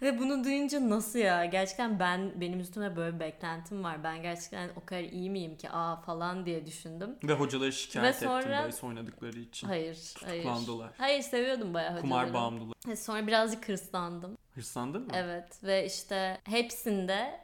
Ve 0.02 0.20
bunu 0.20 0.44
duyunca 0.44 0.90
nasıl 0.90 1.20
ya? 1.20 1.46
Gerçekten 1.46 2.00
ben 2.00 2.42
benim 2.42 2.60
üstüme 2.60 2.96
böyle 2.96 3.20
beklentim 3.20 3.84
var. 3.84 4.04
Ben 4.04 4.22
gerçekten 4.22 4.70
o 4.76 4.86
kadar 4.86 5.04
iyi 5.04 5.30
miyim 5.30 5.58
ki 5.58 5.70
aa 5.70 5.95
falan 6.02 6.46
diye 6.46 6.66
düşündüm. 6.66 7.16
Ve 7.24 7.34
hocaları 7.34 7.74
şikayet 7.74 8.16
Ve 8.16 8.20
sonra- 8.28 8.40
ettim 8.40 8.52
bahis 8.64 8.84
oynadıkları 8.84 9.40
için. 9.40 9.68
Hayır, 9.68 10.14
hayır. 10.26 10.44
Tutuklandılar. 10.44 10.92
Hayır 10.98 11.22
seviyordum 11.22 11.74
bayağı 11.74 12.02
Kumar 12.02 12.20
hocaları. 12.28 12.34
bağımlıları. 12.44 12.78
Ve 12.88 12.96
Sonra 12.96 13.28
birazcık 13.28 13.70
hırslandım. 13.70 14.38
Hırslandın 14.56 15.02
mı? 15.02 15.12
Evet 15.16 15.64
ve 15.64 15.86
işte 15.86 16.42
hepsinde 16.44 17.40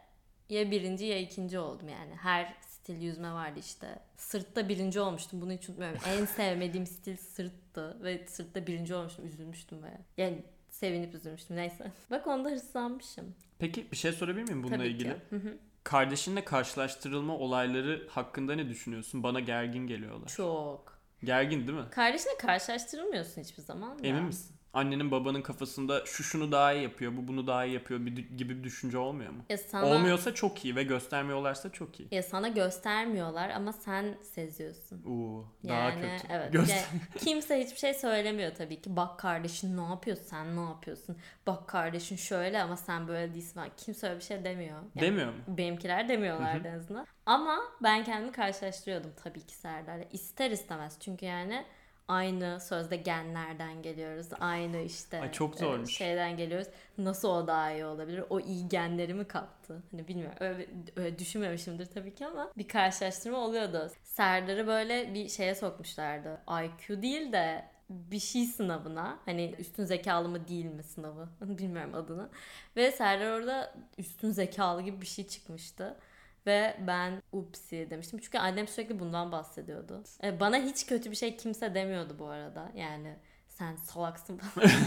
ya 0.49 0.71
birinci 0.71 1.05
ya 1.05 1.19
ikinci 1.19 1.59
oldum 1.59 1.89
yani. 1.89 2.15
Her 2.15 2.57
stil 2.67 3.01
yüzme 3.01 3.33
vardı 3.33 3.59
işte. 3.59 3.99
Sırtta 4.17 4.69
birinci 4.69 4.99
olmuştum. 4.99 5.41
Bunu 5.41 5.51
hiç 5.51 5.69
unutmuyorum. 5.69 5.99
En 6.07 6.25
sevmediğim 6.25 6.87
stil 6.87 7.17
sırttı 7.17 7.97
ve 8.03 8.27
sırtta 8.27 8.67
birinci 8.67 8.95
olmuştum. 8.95 9.25
Üzülmüştüm 9.25 9.81
bayağı. 9.81 9.99
Yani 10.17 10.43
sevinip 10.69 11.15
üzülmüştüm. 11.15 11.55
Neyse. 11.57 11.91
Bak 12.11 12.27
onda 12.27 12.49
hırslanmışım. 12.49 13.35
Peki 13.59 13.91
bir 13.91 13.97
şey 13.97 14.11
sorabilir 14.11 14.43
miyim 14.43 14.63
bununla 14.63 14.77
Tabii 14.77 14.87
ilgili? 14.87 15.09
ki. 15.09 15.15
Hı 15.29 15.35
hı. 15.35 15.57
Kardeşinle 15.83 16.45
karşılaştırılma 16.45 17.37
olayları 17.37 18.07
hakkında 18.09 18.55
ne 18.55 18.69
düşünüyorsun? 18.69 19.23
Bana 19.23 19.39
gergin 19.39 19.87
geliyorlar. 19.87 20.27
Çok. 20.27 20.99
Gergin 21.23 21.67
değil 21.67 21.77
mi? 21.79 21.89
Kardeşine 21.91 22.37
karşılaştırılmıyorsun 22.37 23.41
hiçbir 23.41 23.63
zaman. 23.63 23.99
Emin 24.03 24.23
misin? 24.23 24.55
Annenin 24.73 25.11
babanın 25.11 25.41
kafasında 25.41 26.05
şu 26.05 26.23
şunu 26.23 26.51
daha 26.51 26.73
iyi 26.73 26.83
yapıyor, 26.83 27.11
bu 27.17 27.27
bunu 27.27 27.47
daha 27.47 27.65
iyi 27.65 27.73
yapıyor 27.73 27.99
gibi 28.37 28.57
bir 28.59 28.63
düşünce 28.63 28.97
olmuyor 28.97 29.31
mu? 29.31 29.45
Ya 29.49 29.57
sana, 29.57 29.85
Olmuyorsa 29.85 30.33
çok 30.33 30.65
iyi 30.65 30.75
ve 30.75 30.83
göstermiyorlarsa 30.83 31.71
çok 31.71 31.99
iyi. 31.99 32.07
Ya 32.11 32.23
sana 32.23 32.47
göstermiyorlar 32.47 33.49
ama 33.49 33.73
sen 33.73 34.17
seziyorsun. 34.21 35.03
Uuu 35.05 35.45
daha 35.67 35.79
Yani 35.79 36.01
kötü. 36.01 36.33
evet. 36.33 36.53
Göster- 36.53 36.75
Yani 36.75 36.85
kimse 37.17 37.59
hiçbir 37.59 37.77
şey 37.77 37.93
söylemiyor 37.93 38.55
tabii 38.55 38.81
ki. 38.81 38.95
Bak 38.95 39.19
kardeşin 39.19 39.77
ne 39.77 39.81
yapıyor 39.81 40.17
sen 40.17 40.55
ne 40.55 40.69
yapıyorsun? 40.69 41.17
Bak 41.47 41.67
kardeşin 41.67 42.15
şöyle 42.15 42.61
ama 42.61 42.77
sen 42.77 43.07
böyle 43.07 43.33
değilsin. 43.33 43.61
Kimse 43.77 44.07
öyle 44.07 44.19
bir 44.19 44.23
şey 44.23 44.43
demiyor. 44.43 44.77
Yani 44.95 45.07
Demiyor 45.07 45.27
mu? 45.27 45.39
Benimkiler 45.47 46.09
demiyorlardı 46.09 46.67
en 46.67 46.79
azından. 46.79 47.07
Ama 47.25 47.57
ben 47.83 48.03
kendimi 48.03 48.31
karşılaştırıyordum 48.31 49.11
tabii 49.23 49.41
ki 49.47 49.55
Serdar'la. 49.55 50.03
İster 50.11 50.51
istemez. 50.51 50.97
Çünkü 50.99 51.25
yani 51.25 51.65
aynı 52.11 52.59
sözde 52.59 52.95
genlerden 52.95 53.81
geliyoruz. 53.81 54.27
Aynı 54.39 54.77
işte 54.77 55.21
Ay 55.21 55.31
çok 55.31 55.55
e, 55.55 55.59
zormuş. 55.59 55.93
şeyden 55.93 56.37
geliyoruz. 56.37 56.67
Nasıl 56.97 57.29
o 57.29 57.47
daha 57.47 57.71
iyi 57.71 57.85
olabilir? 57.85 58.23
O 58.29 58.39
iyi 58.39 58.69
genleri 58.69 59.13
mi 59.13 59.25
kaptı? 59.27 59.83
Hani 59.91 60.07
bilmiyorum. 60.07 60.37
Öyle, 60.39 60.67
öyle 60.95 61.19
düşünmemişimdir 61.19 61.85
tabii 61.85 62.15
ki 62.15 62.25
ama 62.25 62.51
bir 62.57 62.67
karşılaştırma 62.67 63.37
oluyordu. 63.37 63.91
Serdar'ı 64.03 64.67
böyle 64.67 65.13
bir 65.13 65.29
şeye 65.29 65.55
sokmuşlardı. 65.55 66.41
IQ 66.65 67.01
değil 67.01 67.31
de 67.31 67.65
bir 67.89 68.19
şey 68.19 68.45
sınavına 68.45 69.19
hani 69.25 69.55
üstün 69.59 69.85
zekalı 69.85 70.29
mı 70.29 70.47
değil 70.47 70.65
mi 70.65 70.83
sınavı 70.83 71.29
bilmiyorum 71.41 71.95
adını 71.95 72.29
ve 72.75 72.91
Serdar 72.91 73.39
orada 73.39 73.73
üstün 73.97 74.31
zekalı 74.31 74.81
gibi 74.81 75.01
bir 75.01 75.07
şey 75.07 75.27
çıkmıştı. 75.27 75.97
Ve 76.45 76.77
ben 76.87 77.21
upsi 77.31 77.87
demiştim. 77.89 78.19
Çünkü 78.19 78.37
annem 78.37 78.67
sürekli 78.67 78.99
bundan 78.99 79.31
bahsediyordu. 79.31 80.03
E, 80.23 80.39
Bana 80.39 80.57
hiç 80.57 80.85
kötü 80.85 81.11
bir 81.11 81.15
şey 81.15 81.37
kimse 81.37 81.75
demiyordu 81.75 82.15
bu 82.19 82.25
arada. 82.27 82.71
Yani 82.75 83.15
sen 83.47 83.75
salaksın 83.75 84.37
falan. 84.37 84.67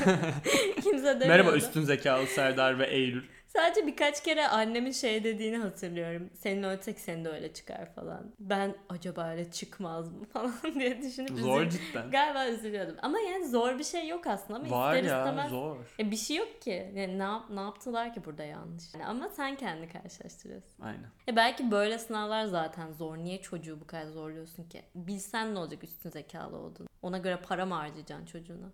kimse 0.74 1.04
demiyordu. 1.04 1.28
Merhaba 1.28 1.56
üstün 1.56 1.82
zekalı 1.82 2.26
Serdar 2.26 2.78
ve 2.78 2.86
Eylül. 2.86 3.24
Sadece 3.56 3.86
birkaç 3.86 4.22
kere 4.22 4.48
annemin 4.48 4.90
şey 4.92 5.24
dediğini 5.24 5.56
hatırlıyorum. 5.56 6.30
Senin 6.34 6.62
ölsek 6.62 7.00
senin 7.00 7.24
de 7.24 7.28
öyle 7.28 7.52
çıkar 7.52 7.94
falan. 7.94 8.32
Ben 8.40 8.74
acaba 8.88 9.28
öyle 9.30 9.50
çıkmaz 9.50 10.12
mı 10.12 10.24
falan 10.32 10.54
diye 10.74 11.02
düşünüp 11.02 11.38
Zor 11.38 11.60
üzül- 11.62 11.70
cidden. 11.70 12.10
Galiba 12.10 12.48
üzülüyordum. 12.48 12.96
Ama 13.02 13.18
yani 13.20 13.48
zor 13.48 13.78
bir 13.78 13.84
şey 13.84 14.08
yok 14.08 14.26
aslında 14.26 14.58
ama 14.58 14.70
Var 14.70 14.94
ister 14.96 15.10
ya 15.10 15.18
istemez 15.20 15.50
zor. 15.50 15.76
e 16.00 16.10
bir 16.10 16.16
şey 16.16 16.36
yok 16.36 16.62
ki. 16.62 16.92
Yani 16.94 17.18
ne, 17.18 17.28
ne 17.56 17.60
yaptılar 17.60 18.14
ki 18.14 18.24
burada 18.24 18.44
yanlış? 18.44 18.94
Yani 18.94 19.06
ama 19.06 19.28
sen 19.28 19.56
kendi 19.56 19.88
karşılaştırıyorsun. 19.88 20.82
Aynen. 20.82 21.06
E 21.28 21.36
belki 21.36 21.70
böyle 21.70 21.98
sınavlar 21.98 22.44
zaten 22.44 22.92
zor. 22.92 23.16
Niye 23.16 23.42
çocuğu 23.42 23.80
bu 23.80 23.86
kadar 23.86 24.06
zorluyorsun 24.06 24.64
ki? 24.64 24.82
Bilsen 24.94 25.54
ne 25.54 25.58
olacak 25.58 25.84
üstün 25.84 26.10
zekalı 26.10 26.56
olduğunu. 26.56 26.86
Ona 27.02 27.18
göre 27.18 27.36
para 27.48 27.66
mı 27.66 27.74
harcayacaksın 27.74 28.26
çocuğuna? 28.26 28.66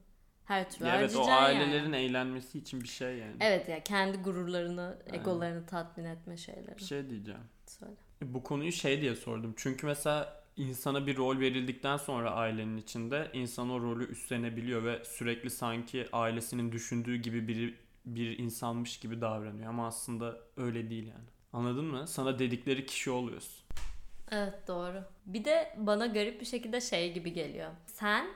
Her 0.51 0.71
türlü 0.71 0.89
Ya 0.89 0.97
evet 1.01 1.17
o 1.17 1.21
harcayacaksın 1.21 1.55
yani. 1.55 1.63
ailelerin 1.65 1.93
eğlenmesi 1.93 2.59
için 2.59 2.81
bir 2.81 2.89
şey 2.89 3.17
yani. 3.17 3.37
Evet 3.41 3.69
ya 3.69 3.83
kendi 3.83 4.19
gururlarını, 4.19 4.99
Aynen. 5.07 5.21
egolarını 5.21 5.67
tatmin 5.67 6.05
etme 6.05 6.37
şeyleri. 6.37 6.77
Bir 6.79 6.85
şey 6.85 7.11
diyeceğim. 7.11 7.41
Söyle. 7.67 7.95
Bu 8.23 8.43
konuyu 8.43 8.73
şey 8.73 9.01
diye 9.01 9.15
sordum. 9.15 9.55
Çünkü 9.57 9.87
mesela 9.87 10.43
insana 10.57 11.07
bir 11.07 11.17
rol 11.17 11.39
verildikten 11.41 11.97
sonra 11.97 12.31
ailenin 12.31 12.77
içinde 12.77 13.31
insan 13.33 13.71
o 13.71 13.81
rolü 13.81 14.05
üstlenebiliyor 14.11 14.85
ve 14.85 15.05
sürekli 15.05 15.51
sanki 15.51 16.07
ailesinin 16.13 16.73
düşündüğü 16.73 17.17
gibi 17.17 17.49
biri 17.49 17.75
bir 18.07 18.39
insanmış 18.39 18.99
gibi 18.99 19.21
davranıyor 19.21 19.69
ama 19.69 19.87
aslında 19.87 20.37
öyle 20.57 20.91
değil 20.91 21.07
yani. 21.07 21.29
Anladın 21.53 21.85
mı? 21.85 22.07
Sana 22.09 22.39
dedikleri 22.39 22.87
kişi 22.87 23.11
oluyorsun. 23.11 23.65
Evet 24.31 24.55
doğru. 24.69 25.03
Bir 25.27 25.45
de 25.45 25.75
bana 25.77 26.07
garip 26.07 26.41
bir 26.41 26.47
şekilde 26.47 26.81
şey 26.81 27.13
gibi 27.13 27.33
geliyor. 27.33 27.71
Sen 27.87 28.27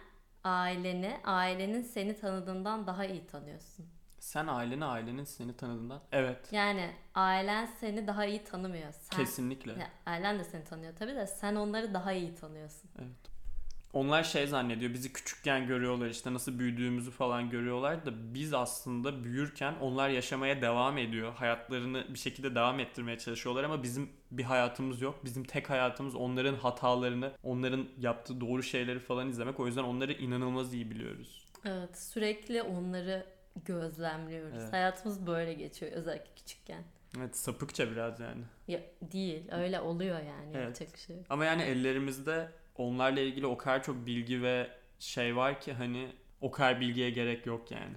aileni, 0.44 1.20
ailenin 1.24 1.82
seni 1.82 2.16
tanıdığından 2.20 2.86
daha 2.86 3.04
iyi 3.04 3.26
tanıyorsun. 3.26 3.86
Sen 4.18 4.46
aileni 4.46 4.84
ailenin 4.84 5.24
seni 5.24 5.56
tanıdığından. 5.56 6.00
Evet. 6.12 6.52
Yani 6.52 6.90
ailen 7.14 7.66
seni 7.66 8.06
daha 8.06 8.24
iyi 8.26 8.44
tanımıyor. 8.44 8.92
Sen, 8.92 9.16
Kesinlikle. 9.16 9.72
Ya, 9.72 9.88
ailen 10.06 10.38
de 10.38 10.44
seni 10.44 10.64
tanıyor 10.64 10.96
tabii 10.96 11.14
de 11.14 11.26
sen 11.26 11.54
onları 11.54 11.94
daha 11.94 12.12
iyi 12.12 12.34
tanıyorsun. 12.34 12.90
Onlar 13.94 14.22
şey 14.22 14.46
zannediyor 14.46 14.94
bizi 14.94 15.12
küçükken 15.12 15.66
görüyorlar 15.66 16.06
işte 16.06 16.34
nasıl 16.34 16.58
büyüdüğümüzü 16.58 17.10
falan 17.10 17.50
görüyorlar 17.50 18.06
da 18.06 18.34
biz 18.34 18.54
aslında 18.54 19.24
büyürken 19.24 19.74
onlar 19.80 20.08
yaşamaya 20.08 20.62
devam 20.62 20.98
ediyor. 20.98 21.32
Hayatlarını 21.34 22.04
bir 22.14 22.18
şekilde 22.18 22.54
devam 22.54 22.80
ettirmeye 22.80 23.18
çalışıyorlar 23.18 23.64
ama 23.64 23.82
bizim 23.82 24.08
bir 24.30 24.42
hayatımız 24.42 25.00
yok. 25.00 25.24
Bizim 25.24 25.44
tek 25.44 25.70
hayatımız 25.70 26.14
onların 26.14 26.54
hatalarını, 26.54 27.32
onların 27.42 27.88
yaptığı 28.00 28.40
doğru 28.40 28.62
şeyleri 28.62 28.98
falan 28.98 29.28
izlemek. 29.28 29.60
O 29.60 29.66
yüzden 29.66 29.84
onları 29.84 30.12
inanılmaz 30.12 30.74
iyi 30.74 30.90
biliyoruz. 30.90 31.44
Evet 31.64 31.98
sürekli 31.98 32.62
onları 32.62 33.26
gözlemliyoruz. 33.64 34.58
Evet. 34.58 34.72
Hayatımız 34.72 35.26
böyle 35.26 35.54
geçiyor 35.54 35.92
özellikle 35.92 36.30
küçükken. 36.36 36.82
Evet 37.18 37.36
sapıkça 37.36 37.90
biraz 37.90 38.20
yani. 38.20 38.42
Ya, 38.68 38.80
değil 39.02 39.44
öyle 39.52 39.80
oluyor 39.80 40.18
yani 40.18 40.50
Evet. 40.54 40.80
yapacak 40.80 40.98
şey. 40.98 41.16
Ama 41.30 41.44
yani 41.44 41.62
ellerimizde 41.62 42.48
onlarla 42.76 43.20
ilgili 43.20 43.46
o 43.46 43.56
kadar 43.56 43.82
çok 43.82 44.06
bilgi 44.06 44.42
ve 44.42 44.70
şey 44.98 45.36
var 45.36 45.60
ki 45.60 45.72
hani 45.72 46.12
o 46.40 46.50
kadar 46.50 46.80
bilgiye 46.80 47.10
gerek 47.10 47.46
yok 47.46 47.70
yani. 47.70 47.96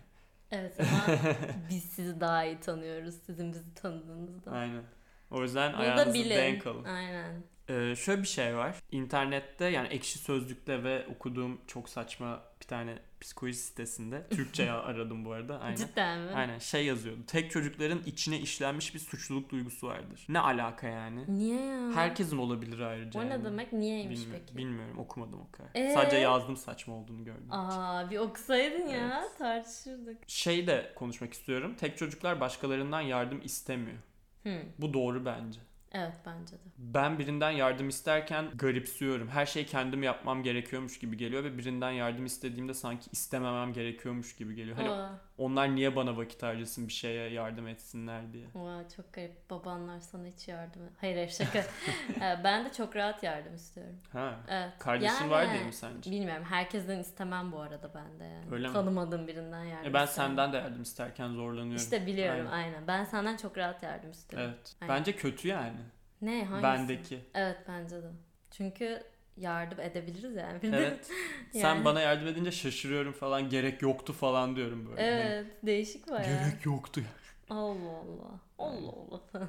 Evet 0.52 0.80
ama 0.80 1.18
biz 1.70 1.84
sizi 1.84 2.22
daha 2.22 2.46
iyi 2.46 2.60
tanıyoruz 2.60 3.16
sizin 3.26 3.54
bizi 3.54 3.74
tanıdığınızdan. 3.74 4.54
Aynen. 4.54 4.84
O 5.32 5.42
yüzden 5.42 5.74
Bunu 5.74 5.82
ayağınızı 5.82 6.14
bilin. 6.14 6.30
denk 6.36 6.68
alın. 6.68 6.84
Aynen. 6.84 7.44
Ee, 7.70 7.96
şöyle 7.96 8.22
bir 8.22 8.28
şey 8.28 8.56
var. 8.56 8.76
İnternette 8.92 9.66
yani 9.66 9.88
ekşi 9.88 10.20
sözlükte 10.20 10.84
ve 10.84 11.08
okuduğum 11.08 11.62
çok 11.68 11.90
saçma 11.90 12.44
bir 12.62 12.66
tane 12.68 13.00
psikoloji 13.22 13.58
sitesinde. 13.58 14.28
Türkçe 14.30 14.72
aradım 14.72 15.26
bu 15.26 15.32
arada. 15.32 15.60
Aynen. 15.60 15.76
Cidden 15.76 16.20
mi? 16.20 16.32
Aynen 16.32 16.60
şey 16.60 16.86
yazıyordu. 16.86 17.22
Tek 17.28 17.52
çocukların 17.52 18.00
içine 18.06 18.40
işlenmiş 18.40 18.94
bir 18.96 19.00
suçluluk 19.00 19.50
duygusu 19.50 19.88
vardır. 19.88 20.26
Ne 20.30 20.40
alaka 20.40 20.88
yani? 20.88 21.26
Niye 21.28 21.62
ya? 21.66 21.92
Herkesin 21.96 22.38
olabilir 22.38 22.80
ayrıca. 22.80 23.20
O 23.20 23.26
ne 23.26 23.30
yani. 23.30 23.46
demek? 23.46 23.74
Niyeymiş 23.74 24.20
Bilmiyorum, 24.20 24.44
peki? 24.48 24.58
bilmiyorum 24.58 24.98
okumadım 25.00 25.42
o 25.42 25.52
kadar. 25.52 25.70
Ee? 25.76 25.94
Sadece 25.94 26.18
yazdım 26.18 26.58
saçma 26.58 26.94
olduğunu 26.94 27.24
gördüm. 27.26 27.48
Aa 27.52 28.12
bir 28.12 28.18
okusaydın 28.18 28.88
ya 28.88 29.24
tartışırdık. 29.38 30.18
Şey 30.30 30.68
de 30.68 30.92
konuşmak 30.96 31.34
istiyorum. 31.34 31.76
Tek 31.80 31.98
çocuklar 31.98 32.40
başkalarından 32.40 33.02
yardım 33.02 33.42
istemiyor. 33.44 33.98
Hı. 34.44 34.60
Bu 34.80 34.94
doğru 34.94 35.26
bence. 35.26 35.60
Evet 35.98 36.14
bence 36.26 36.54
de. 36.56 36.60
Ben 36.78 37.20
birinden 37.20 37.52
yardım 37.52 37.90
isterken 37.90 38.46
garipsiyorum. 38.56 39.28
Her 39.28 39.46
şeyi 39.46 39.66
kendim 39.66 40.04
yapmam 40.04 40.44
gerekiyormuş 40.44 41.00
gibi 41.00 41.18
geliyor 41.18 41.44
ve 41.44 41.58
birinden 41.58 41.92
yardım 41.92 42.26
istediğimde 42.26 42.74
sanki 42.74 43.10
istememem 43.12 43.74
gerekiyormuş 43.74 44.36
gibi 44.36 44.56
geliyor. 44.56 44.78
Hani 44.78 44.90
Aa, 44.90 45.20
onlar 45.38 45.76
niye 45.76 45.96
bana 45.96 46.18
vakit 46.18 46.44
harcasın 46.44 46.88
bir 46.88 46.94
şeye 46.94 47.30
yardım 47.30 47.68
etsinler 47.68 48.34
diye. 48.34 48.46
aa, 48.48 48.90
çok 48.96 49.14
garip. 49.14 49.50
Babanlar 49.50 50.00
sana 50.00 50.26
hiç 50.26 50.48
yardım 50.48 50.86
et. 50.86 50.92
Hayır 51.02 51.16
hayır 51.16 51.30
şaka. 51.30 51.60
Ee, 51.60 52.40
ben 52.44 52.66
de 52.66 52.74
çok 52.74 52.96
rahat 52.96 53.24
yardım 53.24 53.56
istiyorum. 53.56 53.96
Ha. 54.14 54.36
Evet. 54.50 54.74
Kardeşin 54.80 55.14
Yani- 55.16 55.32
var 55.32 55.54
diye 55.54 55.64
mi 55.64 55.74
sence? 55.74 56.12
Bilmiyorum. 56.12 56.44
Herkesten 56.44 57.00
istemem 57.00 57.52
bu 57.52 57.60
arada 57.60 57.92
ben 57.96 58.20
de 58.20 58.24
yani. 58.24 58.46
Öyle 58.52 58.68
mi? 58.68 58.74
Tanımadığım 58.74 59.28
birinden 59.28 59.64
yardım 59.64 59.90
E 59.92 59.94
ben 59.94 60.04
istemem. 60.06 60.30
senden 60.30 60.54
de 60.54 60.58
yardım 60.58 60.82
isterken 60.82 61.28
zorlanıyorum. 61.34 61.76
İşte 61.76 62.06
biliyorum 62.06 62.48
Aynen. 62.52 62.74
aynen. 62.74 62.88
Ben 62.88 63.04
senden 63.04 63.38
çok 63.38 63.58
rahat 63.58 63.84
yardım 63.84 64.12
istiyorum. 64.12 64.52
Evet. 64.58 64.76
Aynen. 64.82 64.96
Bence 64.96 65.16
kötü 65.16 65.48
yani. 65.48 65.80
Ne 66.22 66.46
hangisi? 66.46 66.64
Bendeki. 66.64 67.20
Evet 67.34 67.58
bence 67.68 67.96
de. 68.04 68.08
Çünkü 68.52 69.04
yardım 69.38 69.80
edebiliriz 69.80 70.36
yani. 70.36 70.60
Evet. 70.76 71.10
Sen 71.52 71.60
Yani- 71.60 71.86
bana 71.86 72.02
yardım 72.02 72.28
edince 72.28 72.52
şaşırıyorum 72.52 73.14
falan. 73.14 73.50
Gerek 73.50 73.82
yoktu 73.82 74.14
falan 74.14 74.56
diyorum 74.56 74.90
böyle. 74.90 75.02
Hani 75.12 75.22
Evet 75.22 75.46
değişik 75.64 76.10
bayağı. 76.10 76.26
Gerek 76.26 76.66
yoktu. 76.66 77.02
Allah 77.50 77.70
Allah. 77.90 78.40
Allah 78.60 78.92
Allah. 78.92 79.48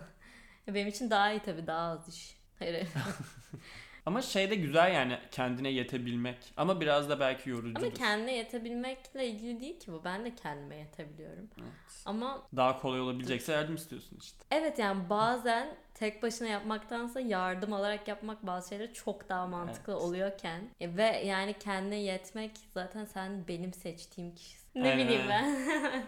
Benim 0.74 0.88
için 0.88 1.10
daha 1.10 1.32
iyi 1.32 1.40
tabii 1.40 1.66
daha 1.66 1.90
az 1.90 2.08
iş. 2.08 2.38
Hayır. 2.58 2.88
Ama 4.08 4.22
şey 4.22 4.50
de 4.50 4.54
güzel 4.54 4.94
yani 4.94 5.18
kendine 5.30 5.68
yetebilmek. 5.68 6.36
Ama 6.56 6.80
biraz 6.80 7.08
da 7.08 7.20
belki 7.20 7.50
yorucudur. 7.50 7.82
Ama 7.86 7.94
kendine 7.94 8.36
yetebilmekle 8.36 9.26
ilgili 9.26 9.60
değil 9.60 9.80
ki 9.80 9.92
bu. 9.92 10.04
Ben 10.04 10.24
de 10.24 10.34
kendime 10.34 10.76
yetebiliyorum. 10.76 11.48
Evet. 11.60 11.72
Ama 12.06 12.42
Daha 12.56 12.80
kolay 12.80 13.00
olabilecekse 13.00 13.52
yardım 13.52 13.74
istiyorsun 13.74 14.16
işte. 14.20 14.44
evet 14.50 14.78
yani 14.78 15.10
bazen 15.10 15.68
tek 15.94 16.22
başına 16.22 16.48
yapmaktansa 16.48 17.20
yardım 17.20 17.72
alarak 17.72 18.08
yapmak 18.08 18.46
bazı 18.46 18.68
şeyler 18.68 18.94
çok 18.94 19.28
daha 19.28 19.46
mantıklı 19.46 19.92
Evet. 19.92 20.02
oluyorken 20.02 20.60
e, 20.80 20.96
ve 20.96 21.02
yani 21.26 21.54
kendine 21.60 21.96
yetmek 22.00 22.52
zaten 22.74 23.04
sen 23.04 23.48
benim 23.48 23.72
seçtiğim 23.72 24.34
kişisin. 24.34 24.68
Ne 24.74 24.90
Aynen, 24.90 25.06
bileyim 25.06 25.22
ben. 25.28 25.56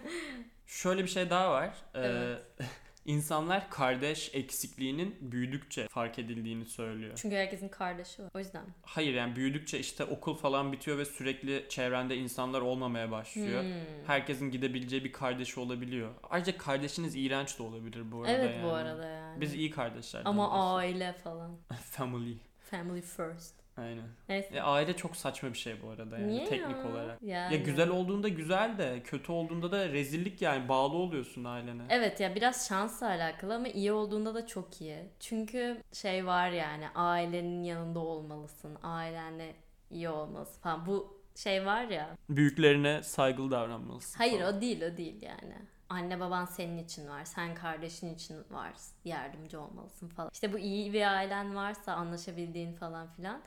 Şöyle 0.66 1.02
bir 1.02 1.08
şey 1.08 1.30
daha 1.30 1.50
var. 1.50 1.68
Ee, 1.94 1.98
Evet. 2.00 2.42
insanlar 3.04 3.70
kardeş 3.70 4.30
eksikliğinin 4.34 5.16
büyüdükçe 5.20 5.88
fark 5.88 6.18
edildiğini 6.18 6.64
söylüyor. 6.64 7.12
Çünkü 7.16 7.36
herkesin 7.36 7.68
kardeşi 7.68 8.22
var. 8.22 8.30
O 8.34 8.38
yüzden. 8.38 8.64
Hayır 8.82 9.14
yani 9.14 9.36
büyüdükçe 9.36 9.78
işte 9.78 10.04
okul 10.04 10.34
falan 10.34 10.72
bitiyor 10.72 10.98
ve 10.98 11.04
sürekli 11.04 11.66
çevrende 11.68 12.16
insanlar 12.16 12.60
olmamaya 12.60 13.10
başlıyor. 13.10 13.62
Hmm. 13.62 13.70
Herkesin 14.06 14.50
gidebileceği 14.50 15.04
bir 15.04 15.12
kardeşi 15.12 15.60
olabiliyor. 15.60 16.10
Ayrıca 16.30 16.58
kardeşiniz 16.58 17.16
iğrenç 17.16 17.58
de 17.58 17.62
olabilir 17.62 18.12
bu 18.12 18.20
arada 18.20 18.32
Evet 18.32 18.54
yani. 18.56 18.64
bu 18.64 18.70
arada 18.70 19.06
yani. 19.06 19.40
Biz 19.40 19.54
iyi 19.54 19.70
kardeşler. 19.70 20.22
Ama 20.24 20.74
aile 20.76 21.12
falan. 21.12 21.56
Family. 21.90 22.36
Family 22.70 23.00
first. 23.02 23.59
Aynen. 23.80 24.04
Neyse. 24.28 24.56
E, 24.56 24.60
aile 24.60 24.96
çok 24.96 25.16
saçma 25.16 25.48
bir 25.52 25.58
şey 25.58 25.82
bu 25.82 25.90
arada 25.90 26.18
yani 26.18 26.28
Niye 26.32 26.44
teknik 26.44 26.76
ya? 26.84 26.90
olarak. 26.90 27.22
Yani. 27.22 27.54
Ya 27.54 27.60
güzel 27.60 27.88
olduğunda 27.88 28.28
güzel 28.28 28.78
de 28.78 29.02
kötü 29.04 29.32
olduğunda 29.32 29.72
da 29.72 29.88
rezillik 29.88 30.42
yani 30.42 30.68
bağlı 30.68 30.96
oluyorsun 30.96 31.44
ailene. 31.44 31.82
Evet 31.88 32.20
ya 32.20 32.34
biraz 32.34 32.68
şansla 32.68 33.06
alakalı 33.06 33.54
ama 33.54 33.68
iyi 33.68 33.92
olduğunda 33.92 34.34
da 34.34 34.46
çok 34.46 34.80
iyi. 34.80 34.98
Çünkü 35.20 35.82
şey 35.92 36.26
var 36.26 36.50
yani 36.50 36.88
ailenin 36.94 37.62
yanında 37.62 37.98
olmalısın. 37.98 38.78
Ailenle 38.82 39.54
iyi 39.90 40.08
olmalısın 40.08 40.60
falan. 40.60 40.86
Bu 40.86 41.20
şey 41.36 41.66
var 41.66 41.84
ya. 41.84 42.16
Büyüklerine 42.28 43.02
saygılı 43.02 43.50
davranmalısın. 43.50 44.18
Hayır 44.18 44.40
falan. 44.40 44.58
o 44.58 44.60
değil 44.60 44.82
o 44.82 44.96
değil 44.96 45.22
yani. 45.22 45.54
Anne 45.88 46.20
baban 46.20 46.44
senin 46.44 46.78
için 46.84 47.08
var. 47.08 47.24
Sen 47.24 47.54
kardeşin 47.54 48.14
için 48.14 48.36
var. 48.50 48.72
Yardımcı 49.04 49.60
olmalısın 49.60 50.08
falan. 50.08 50.30
İşte 50.32 50.52
bu 50.52 50.58
iyi 50.58 50.92
bir 50.92 51.16
ailen 51.16 51.54
varsa 51.56 51.92
anlaşabildiğin 51.92 52.72
falan 52.72 53.08
filan. 53.16 53.40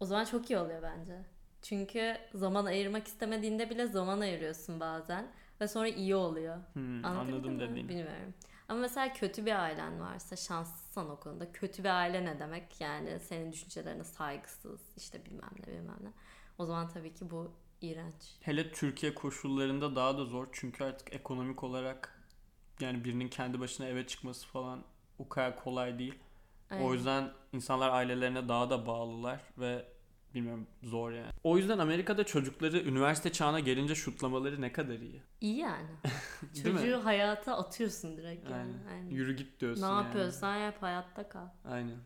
O 0.00 0.04
zaman 0.04 0.24
çok 0.24 0.50
iyi 0.50 0.58
oluyor 0.58 0.82
bence. 0.82 1.24
Çünkü 1.62 2.16
zaman 2.34 2.64
ayırmak 2.64 3.06
istemediğinde 3.06 3.70
bile 3.70 3.86
zaman 3.86 4.20
ayırıyorsun 4.20 4.80
bazen. 4.80 5.32
Ve 5.60 5.68
sonra 5.68 5.88
iyi 5.88 6.14
oluyor. 6.14 6.56
Hmm, 6.72 7.04
anladım 7.04 7.60
dediğini. 7.60 7.88
Bilmiyorum. 7.88 8.34
Ama 8.68 8.80
mesela 8.80 9.12
kötü 9.12 9.46
bir 9.46 9.62
ailen 9.62 10.00
varsa 10.00 10.36
şanslısın 10.36 11.10
o 11.10 11.20
konuda. 11.20 11.52
Kötü 11.52 11.84
bir 11.84 11.98
aile 11.98 12.24
ne 12.24 12.38
demek? 12.38 12.80
Yani 12.80 13.20
senin 13.20 13.52
düşüncelerine 13.52 14.04
saygısız 14.04 14.80
işte 14.96 15.24
bilmem 15.24 15.50
ne 15.60 15.72
bilmem 15.72 15.98
ne. 16.00 16.12
O 16.58 16.66
zaman 16.66 16.88
tabii 16.88 17.14
ki 17.14 17.30
bu 17.30 17.52
iğrenç. 17.80 18.36
Hele 18.40 18.72
Türkiye 18.72 19.14
koşullarında 19.14 19.96
daha 19.96 20.18
da 20.18 20.24
zor 20.24 20.48
çünkü 20.52 20.84
artık 20.84 21.14
ekonomik 21.14 21.64
olarak 21.64 22.22
yani 22.80 23.04
birinin 23.04 23.28
kendi 23.28 23.60
başına 23.60 23.86
eve 23.86 24.06
çıkması 24.06 24.46
falan 24.46 24.84
o 25.18 25.28
kadar 25.28 25.56
kolay 25.64 25.98
değil. 25.98 26.14
Aynen. 26.70 26.84
O 26.84 26.92
yüzden 26.94 27.30
insanlar 27.52 27.90
ailelerine 27.90 28.48
daha 28.48 28.70
da 28.70 28.86
bağlılar 28.86 29.40
ve 29.58 29.84
bilmiyorum 30.34 30.66
zor 30.82 31.12
yani. 31.12 31.30
O 31.44 31.58
yüzden 31.58 31.78
Amerika'da 31.78 32.24
çocukları 32.24 32.78
üniversite 32.80 33.32
çağına 33.32 33.60
gelince 33.60 33.94
şutlamaları 33.94 34.60
ne 34.60 34.72
kadar 34.72 34.94
iyi. 34.98 35.22
İyi 35.40 35.56
yani. 35.58 35.88
Çocuğu 36.62 37.04
hayata 37.04 37.56
atıyorsun 37.58 38.16
direkt 38.16 38.50
yani. 38.50 38.54
Aynen. 38.62 38.86
Aynen. 38.92 39.10
Yürü 39.10 39.36
git 39.36 39.60
diyorsun 39.60 39.82
Ne 39.82 39.86
yani. 39.86 40.04
yapıyorsan 40.04 40.56
yap 40.56 40.76
hayatta 40.82 41.28
kal. 41.28 41.46
Aynen. 41.64 41.96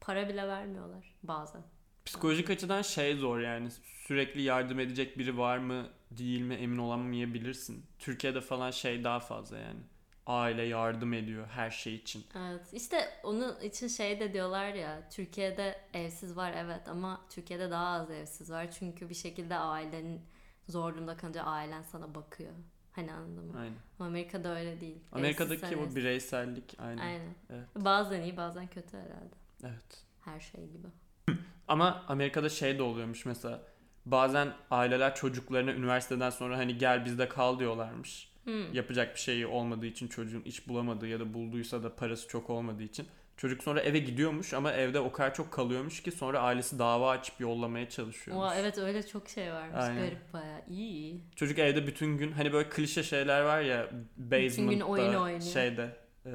Para 0.00 0.28
bile 0.28 0.48
vermiyorlar 0.48 1.14
bazen. 1.22 1.62
Psikolojik 2.04 2.50
açıdan 2.50 2.82
şey 2.82 3.16
zor 3.16 3.38
yani 3.40 3.70
sürekli 4.06 4.42
yardım 4.42 4.80
edecek 4.80 5.18
biri 5.18 5.38
var 5.38 5.58
mı 5.58 5.86
değil 6.10 6.40
mi 6.40 6.54
emin 6.54 6.78
olamayabilirsin. 6.78 7.86
Türkiye'de 7.98 8.40
falan 8.40 8.70
şey 8.70 9.04
daha 9.04 9.20
fazla 9.20 9.58
yani. 9.58 9.80
Aile 10.28 10.62
yardım 10.62 11.12
ediyor 11.12 11.46
her 11.46 11.70
şey 11.70 11.94
için. 11.94 12.24
Evet 12.36 12.72
işte 12.72 13.08
onun 13.22 13.60
için 13.60 13.88
şey 13.88 14.20
de 14.20 14.32
diyorlar 14.32 14.68
ya 14.74 15.08
Türkiye'de 15.10 15.80
evsiz 15.94 16.36
var 16.36 16.52
evet 16.56 16.88
ama 16.88 17.20
Türkiye'de 17.30 17.70
daha 17.70 17.86
az 17.86 18.10
evsiz 18.10 18.50
var. 18.50 18.70
Çünkü 18.70 19.08
bir 19.08 19.14
şekilde 19.14 19.56
ailenin 19.56 20.20
zor 20.68 20.94
durumda 20.94 21.16
kalınca 21.16 21.42
ailen 21.42 21.82
sana 21.82 22.14
bakıyor. 22.14 22.52
Hani 22.92 23.12
anladın 23.12 23.44
mı? 23.44 23.60
Aynen. 23.60 23.76
Ama 23.98 24.08
Amerika'da 24.08 24.58
öyle 24.58 24.80
değil. 24.80 24.98
Amerika'daki 25.12 25.54
Evsizsen 25.54 25.78
o 25.78 25.82
evsiz. 25.82 25.96
bireysellik 25.96 26.76
aynen. 26.78 27.02
Aynen. 27.02 27.34
Evet. 27.50 27.66
Bazen 27.76 28.22
iyi 28.22 28.36
bazen 28.36 28.66
kötü 28.66 28.96
herhalde. 28.96 29.34
Evet. 29.64 30.04
Her 30.24 30.40
şey 30.40 30.60
gibi. 30.66 30.88
Ama 31.68 32.04
Amerika'da 32.08 32.48
şey 32.48 32.78
de 32.78 32.82
oluyormuş 32.82 33.26
mesela. 33.26 33.62
Bazen 34.06 34.52
aileler 34.70 35.14
çocuklarına 35.14 35.72
üniversiteden 35.72 36.30
sonra 36.30 36.58
hani 36.58 36.78
gel 36.78 37.04
bizde 37.04 37.28
kal 37.28 37.58
diyorlarmış. 37.58 38.32
Hmm. 38.48 38.74
Yapacak 38.74 39.14
bir 39.14 39.20
şeyi 39.20 39.46
olmadığı 39.46 39.86
için 39.86 40.08
çocuğun 40.08 40.42
iş 40.42 40.68
bulamadığı 40.68 41.06
ya 41.06 41.20
da 41.20 41.34
bulduysa 41.34 41.82
da 41.82 41.96
parası 41.96 42.28
çok 42.28 42.50
olmadığı 42.50 42.82
için. 42.82 43.06
Çocuk 43.36 43.62
sonra 43.62 43.80
eve 43.80 43.98
gidiyormuş 43.98 44.54
ama 44.54 44.72
evde 44.72 45.00
o 45.00 45.12
kadar 45.12 45.34
çok 45.34 45.52
kalıyormuş 45.52 46.02
ki 46.02 46.12
sonra 46.12 46.40
ailesi 46.40 46.78
dava 46.78 47.10
açıp 47.10 47.40
yollamaya 47.40 47.88
çalışıyormuş. 47.88 48.44
Oha, 48.44 48.56
evet 48.56 48.78
öyle 48.78 49.06
çok 49.06 49.28
şey 49.28 49.52
varmış. 49.52 49.76
Aynen. 49.78 50.02
Garip 50.02 50.32
bayağı. 50.32 50.60
İyi. 50.70 51.20
Çocuk 51.36 51.58
evde 51.58 51.86
bütün 51.86 52.18
gün 52.18 52.32
hani 52.32 52.52
böyle 52.52 52.68
klişe 52.68 53.02
şeyler 53.02 53.42
var 53.42 53.60
ya 53.60 53.90
basement'ta 54.16 54.84
oyun 54.84 55.14
oynuyor. 55.14 55.40
şeyde 55.40 55.96
e, 56.26 56.32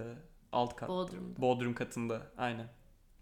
alt 0.52 0.76
kat 0.76 0.90
Bodrum'da. 0.90 1.42
Bodrum 1.42 1.74
katında 1.74 2.22
aynen. 2.38 2.68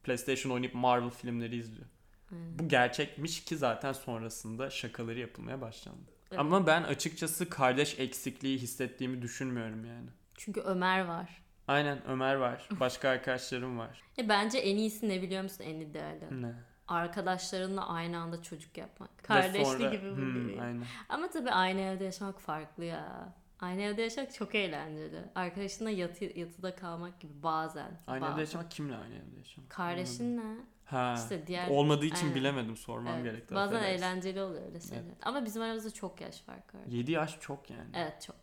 PlayStation 0.04 0.52
oynayıp 0.52 0.76
Marvel 0.76 1.10
filmleri 1.10 1.56
izliyor. 1.56 1.88
Aynen. 2.32 2.60
Bu 2.60 2.68
gerçekmiş 2.68 3.44
ki 3.44 3.58
zaten 3.58 3.94
sonrasında 3.94 4.70
şakaları 4.70 5.20
yapılmaya 5.20 5.62
başlandı. 5.62 6.11
Evet. 6.32 6.40
Ama 6.40 6.68
ben 6.68 6.84
açıkçası 6.84 7.50
kardeş 7.50 8.00
eksikliği 8.00 8.58
hissettiğimi 8.58 9.22
düşünmüyorum 9.22 9.86
yani. 9.86 10.10
Çünkü 10.38 10.62
Ömer 10.62 11.06
var. 11.06 11.42
Aynen 11.68 12.08
Ömer 12.08 12.36
var. 12.36 12.68
Başka 12.80 13.10
arkadaşlarım 13.10 13.80
var. 13.80 14.02
Ya 14.18 14.30
bence 14.30 14.58
en 14.58 14.78
iyisi 14.78 15.10
ne 15.10 15.22
biliyor 15.22 15.44
musun 15.44 15.64
en 15.64 15.80
ideali? 15.80 16.42
Ne? 16.42 16.54
Arkadaşlarınla 16.88 17.88
aynı 17.90 18.18
anda 18.20 18.42
çocuk 18.44 18.78
yapmak. 18.78 19.24
Kardeşli 19.24 19.66
sonra- 19.66 19.90
gibi 19.92 20.12
bu 20.12 20.16
Hmm, 20.16 20.50
gibi. 20.50 20.62
Aynen. 20.62 20.84
Ama 21.10 21.30
tabii 21.30 21.52
aynı 21.52 21.82
evde 21.82 22.04
yaşamak 22.04 22.42
farklı 22.42 22.86
ya. 22.86 23.34
Aynı 23.62 23.82
evde 23.82 24.02
yaşamak 24.02 24.34
çok 24.34 24.56
eğlenceli. 24.56 25.22
Arkadaşınla 25.36 25.90
yatı, 25.90 26.40
yatıda 26.40 26.76
kalmak 26.76 27.20
gibi 27.20 27.44
bazen. 27.44 28.00
Aynı 28.08 28.22
bazen. 28.22 28.34
evde 28.34 28.42
yaşamak 28.42 28.72
kimle 28.72 28.96
aynı 28.96 29.16
evde 29.16 29.38
yaşamak? 29.38 29.70
Kardeşinle 29.70 30.42
Ha. 30.86 31.16
işte 31.18 31.48
diğer... 31.48 31.68
Olmadığı 31.68 32.06
için 32.06 32.26
Aynen. 32.26 32.36
bilemedim 32.36 32.78
sormam 32.78 33.14
Evet, 33.14 33.24
gerekti. 33.24 33.56
Bazen 33.56 33.76
affedersin. 33.76 34.04
eğlenceli 34.04 34.42
oluyor 34.42 34.66
öyle 34.66 34.80
şeyler. 34.80 35.04
Ama 35.22 35.46
bizim 35.46 35.62
aramızda 35.62 35.92
çok 35.94 36.22
yaş 36.22 36.42
farkı 36.42 36.78
var. 36.78 36.84
7 36.88 37.12
yaş 37.12 37.40
çok 37.40 37.70
yani. 37.70 37.90
Evet 37.94 38.22
çok. 38.22 38.36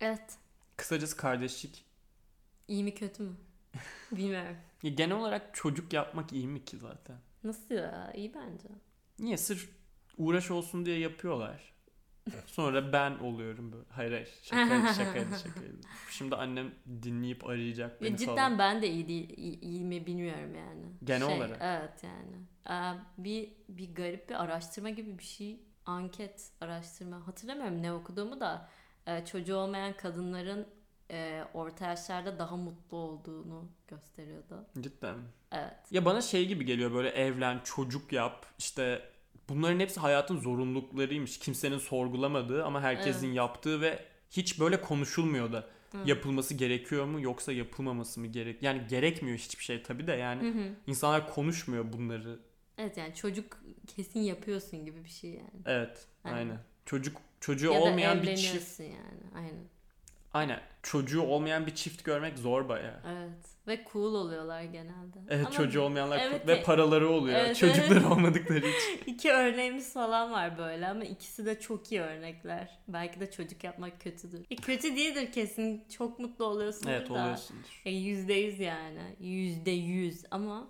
Evet. 0.00 0.38
Kısacası 0.76 1.16
kardeşlik. 1.16 1.84
İyi 2.68 2.84
mi 2.84 2.94
kötü 2.94 3.22
mü? 3.22 3.36
Bilmiyorum. 4.12 4.56
Ya 4.82 4.90
genel 4.90 5.16
olarak 5.16 5.54
çocuk 5.54 5.92
yapmak 5.92 6.32
iyi 6.32 6.48
mi 6.48 6.64
ki 6.64 6.76
zaten? 6.76 7.16
Nasıl 7.44 7.74
ya? 7.74 8.12
İyi 8.14 8.34
bence. 8.34 8.68
Niye? 9.18 9.36
Sırf 9.36 9.68
uğraş 10.18 10.50
olsun 10.50 10.86
diye 10.86 10.98
yapıyorlar. 10.98 11.72
Sonra 12.46 12.92
ben 12.92 13.10
oluyorum 13.18 13.72
böyle. 13.72 13.84
Hayır 13.90 14.12
hayır 14.12 14.28
şakaydı 14.42 14.94
şakaydı 14.96 15.38
şakaydı. 15.38 15.76
Şimdi 16.10 16.36
annem 16.36 16.70
dinleyip 17.02 17.46
arayacak 17.46 18.02
beni 18.02 18.10
Ya 18.10 18.16
cidden 18.16 18.36
falan. 18.36 18.58
ben 18.58 18.82
de 18.82 18.88
iyi 18.90 19.08
değil 19.08 19.38
iyi, 19.38 19.60
iyi 19.60 19.84
mi 19.84 20.06
bilmiyorum 20.06 20.54
yani. 20.54 20.82
Genel 21.04 21.36
olarak. 21.36 21.58
Evet 21.60 22.04
yani. 22.04 22.36
Ee, 22.70 22.98
bir 23.18 23.52
bir 23.68 23.94
garip 23.94 24.28
bir 24.28 24.42
araştırma 24.44 24.90
gibi 24.90 25.18
bir 25.18 25.24
şey. 25.24 25.60
Anket 25.86 26.50
araştırma. 26.60 27.26
Hatırlamıyorum 27.26 27.82
ne 27.82 27.92
okuduğumu 27.92 28.40
da 28.40 28.68
e, 29.06 29.24
çocuğu 29.24 29.56
olmayan 29.56 29.92
kadınların 29.96 30.66
e, 31.10 31.44
orta 31.54 31.86
yaşlarda 31.86 32.38
daha 32.38 32.56
mutlu 32.56 32.96
olduğunu 32.96 33.68
gösteriyordu. 33.88 34.66
Cidden. 34.80 35.14
Evet. 35.52 35.74
Ya 35.90 36.04
bana 36.04 36.20
şey 36.20 36.46
gibi 36.48 36.64
geliyor 36.64 36.92
böyle 36.92 37.08
evlen, 37.08 37.60
çocuk 37.64 38.12
yap. 38.12 38.46
işte 38.58 39.09
bunların 39.50 39.80
hepsi 39.80 40.00
hayatın 40.00 40.36
zorunluluklarıymış. 40.38 41.38
Kimsenin 41.38 41.78
sorgulamadığı 41.78 42.64
ama 42.64 42.80
herkesin 42.82 43.26
Evet. 43.26 43.36
yaptığı 43.36 43.80
ve 43.80 44.04
hiç 44.30 44.60
böyle 44.60 44.80
konuşulmuyor 44.80 45.52
da. 45.52 45.66
Hı. 45.92 45.98
Yapılması 46.06 46.54
gerekiyor 46.54 47.04
mu 47.04 47.20
yoksa 47.20 47.52
yapılmaması 47.52 48.20
mı 48.20 48.26
gerek? 48.26 48.62
Yani 48.62 48.82
gerekmiyor 48.88 49.38
hiçbir 49.38 49.64
şey 49.64 49.82
tabii 49.82 50.06
de 50.06 50.12
yani 50.12 50.42
Hı 50.42 50.58
hı. 50.58 50.68
insanlar 50.86 51.34
konuşmuyor 51.34 51.92
bunları. 51.92 52.38
Evet 52.78 52.96
yani 52.96 53.14
çocuk 53.14 53.62
kesin 53.86 54.20
yapıyorsun 54.20 54.84
gibi 54.84 55.04
bir 55.04 55.08
şey 55.10 55.30
yani. 55.30 55.62
Evet, 55.66 56.06
Aynen. 56.24 56.36
aynen. 56.36 56.58
Çocuk 56.86 57.16
çocuğu 57.40 57.72
ya 57.72 57.80
olmayan 57.80 58.22
bir 58.22 58.36
çift. 58.36 58.80
yani. 58.80 59.20
Aynen. 59.34 59.64
Aynen. 60.34 60.60
Çocuğu 60.82 61.22
olmayan 61.22 61.66
bir 61.66 61.74
çift 61.74 62.04
görmek 62.04 62.38
zor 62.38 62.68
bayağı. 62.68 63.00
Evet. 63.06 63.46
Ve 63.68 63.84
cool 63.92 64.14
oluyorlar 64.14 64.62
genelde. 64.62 65.18
Evet 65.28 65.46
Ama 65.46 65.56
çocuğu 65.56 65.80
olmayanlar 65.82 66.20
evet, 66.22 66.46
ve 66.46 66.52
e- 66.52 66.62
paraları 66.62 67.08
oluyor. 67.08 67.38
Evet, 67.38 67.56
Çocukları 67.56 68.00
evet. 68.00 68.10
olmadıkları 68.10 68.58
için. 68.58 69.00
İki 69.06 69.32
örneğimiz 69.32 69.92
falan 69.92 70.32
var 70.32 70.58
böyle 70.58 70.88
ama 70.88 71.04
ikisi 71.04 71.46
de 71.46 71.60
çok 71.60 71.92
iyi 71.92 72.00
örnekler. 72.00 72.78
Belki 72.88 73.20
de 73.20 73.30
çocuk 73.30 73.64
yapmak 73.64 74.00
kötüdür. 74.00 74.44
E, 74.50 74.56
kötü 74.56 74.96
değildir 74.96 75.32
kesin. 75.32 75.84
Çok 75.98 76.18
mutlu 76.18 76.44
oluyorsundur 76.44 76.90
Evet 76.90 77.08
da. 77.08 77.12
oluyorsundur. 77.14 77.82
E, 77.84 77.90
Yüzde 77.90 78.34
yüz 78.34 78.60
yani. 78.60 79.16
Yüzde 79.20 79.70
yüz 79.70 80.24
ama 80.30 80.68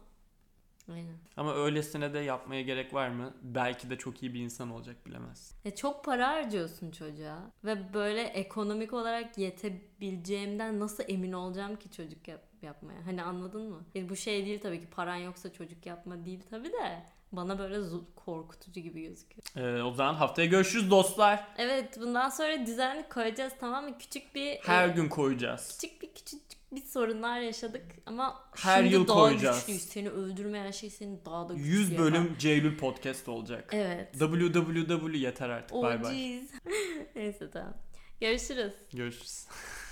Aynen. 0.92 1.16
Ama 1.37 1.55
öylesine 1.55 2.14
de 2.14 2.18
yapmaya 2.18 2.62
gerek 2.62 2.94
var 2.94 3.09
mı? 3.09 3.35
Belki 3.42 3.90
de 3.90 3.98
çok 3.98 4.22
iyi 4.22 4.35
bir 4.35 4.40
insan 4.40 4.70
olacak 4.70 5.07
bilemez. 5.07 5.55
E, 5.64 5.74
çok 5.74 6.05
para 6.05 6.29
harcıyorsun 6.29 6.90
çocuğa 6.90 7.50
ve 7.64 7.94
böyle 7.94 8.22
ekonomik 8.22 8.92
olarak 8.92 9.38
yetebileceğimden 9.38 10.81
nasıl 10.81 11.05
emin 11.09 11.33
olacağım 11.33 11.76
ki 11.76 11.90
çocuk 11.90 12.29
yap- 12.29 12.48
yapmaya? 12.62 13.07
Hani 13.07 13.22
anladın 13.22 13.62
mı? 13.70 13.85
E, 13.96 14.09
bu 14.09 14.16
şey 14.16 14.46
değil 14.46 14.61
tabii 14.61 14.81
ki 14.81 14.90
paran 14.90 15.16
yoksa 15.16 15.53
çocuk 15.53 15.87
yapma 15.87 16.24
değil 16.24 16.40
tabii 16.50 16.72
de 16.72 17.03
bana 17.33 17.59
böyle 17.59 17.76
korkutucu 18.16 18.81
gibi 18.81 19.03
gözüküyor. 19.03 19.42
Ee, 19.79 19.83
o 19.83 19.92
zaman 19.92 20.14
haftaya 20.14 20.48
görüşürüz 20.48 20.90
dostlar. 20.90 21.46
Evet 21.59 21.98
bundan 22.00 22.29
sonra 22.29 22.66
düzenli 22.66 23.09
koyacağız 23.09 23.53
tamam 23.61 23.85
mı? 23.85 23.98
Küçük 23.98 24.35
bir 24.35 24.59
Her 24.62 24.88
e, 24.88 24.92
gün 24.92 25.09
koyacağız. 25.09 25.79
küçük 25.81 26.03
bir 26.03 26.14
küçük 26.14 26.40
bir 26.72 26.83
sorunlar 26.83 27.40
yaşadık 27.40 27.83
ama 28.06 28.44
Her 28.56 28.78
şimdi 28.83 28.94
yıl 28.94 29.09
daha 29.09 29.18
koyacağız. 29.18 29.59
güçlüyüz. 29.59 29.83
Seni 29.83 30.09
öldürmeyen 30.11 30.70
şey 30.70 30.90
seni 30.90 31.24
daha 31.24 31.48
da 31.48 31.54
güçlü 31.54 31.68
100 31.68 31.90
yapar. 31.92 32.06
bölüm 32.06 32.37
Ceylül 32.38 32.78
podcast 32.78 33.28
olacak. 33.28 33.70
Evet. 33.72 34.12
www 34.18 35.18
yeter 35.18 35.48
artık. 35.48 35.76
Bay 35.83 35.98
Oh 36.00 36.02
bay. 36.04 36.14
jeez. 36.14 36.50
Neyse 37.16 37.50
tamam. 37.52 37.74
Görüşürüz. 38.20 38.72
Görüşürüz. 38.94 39.46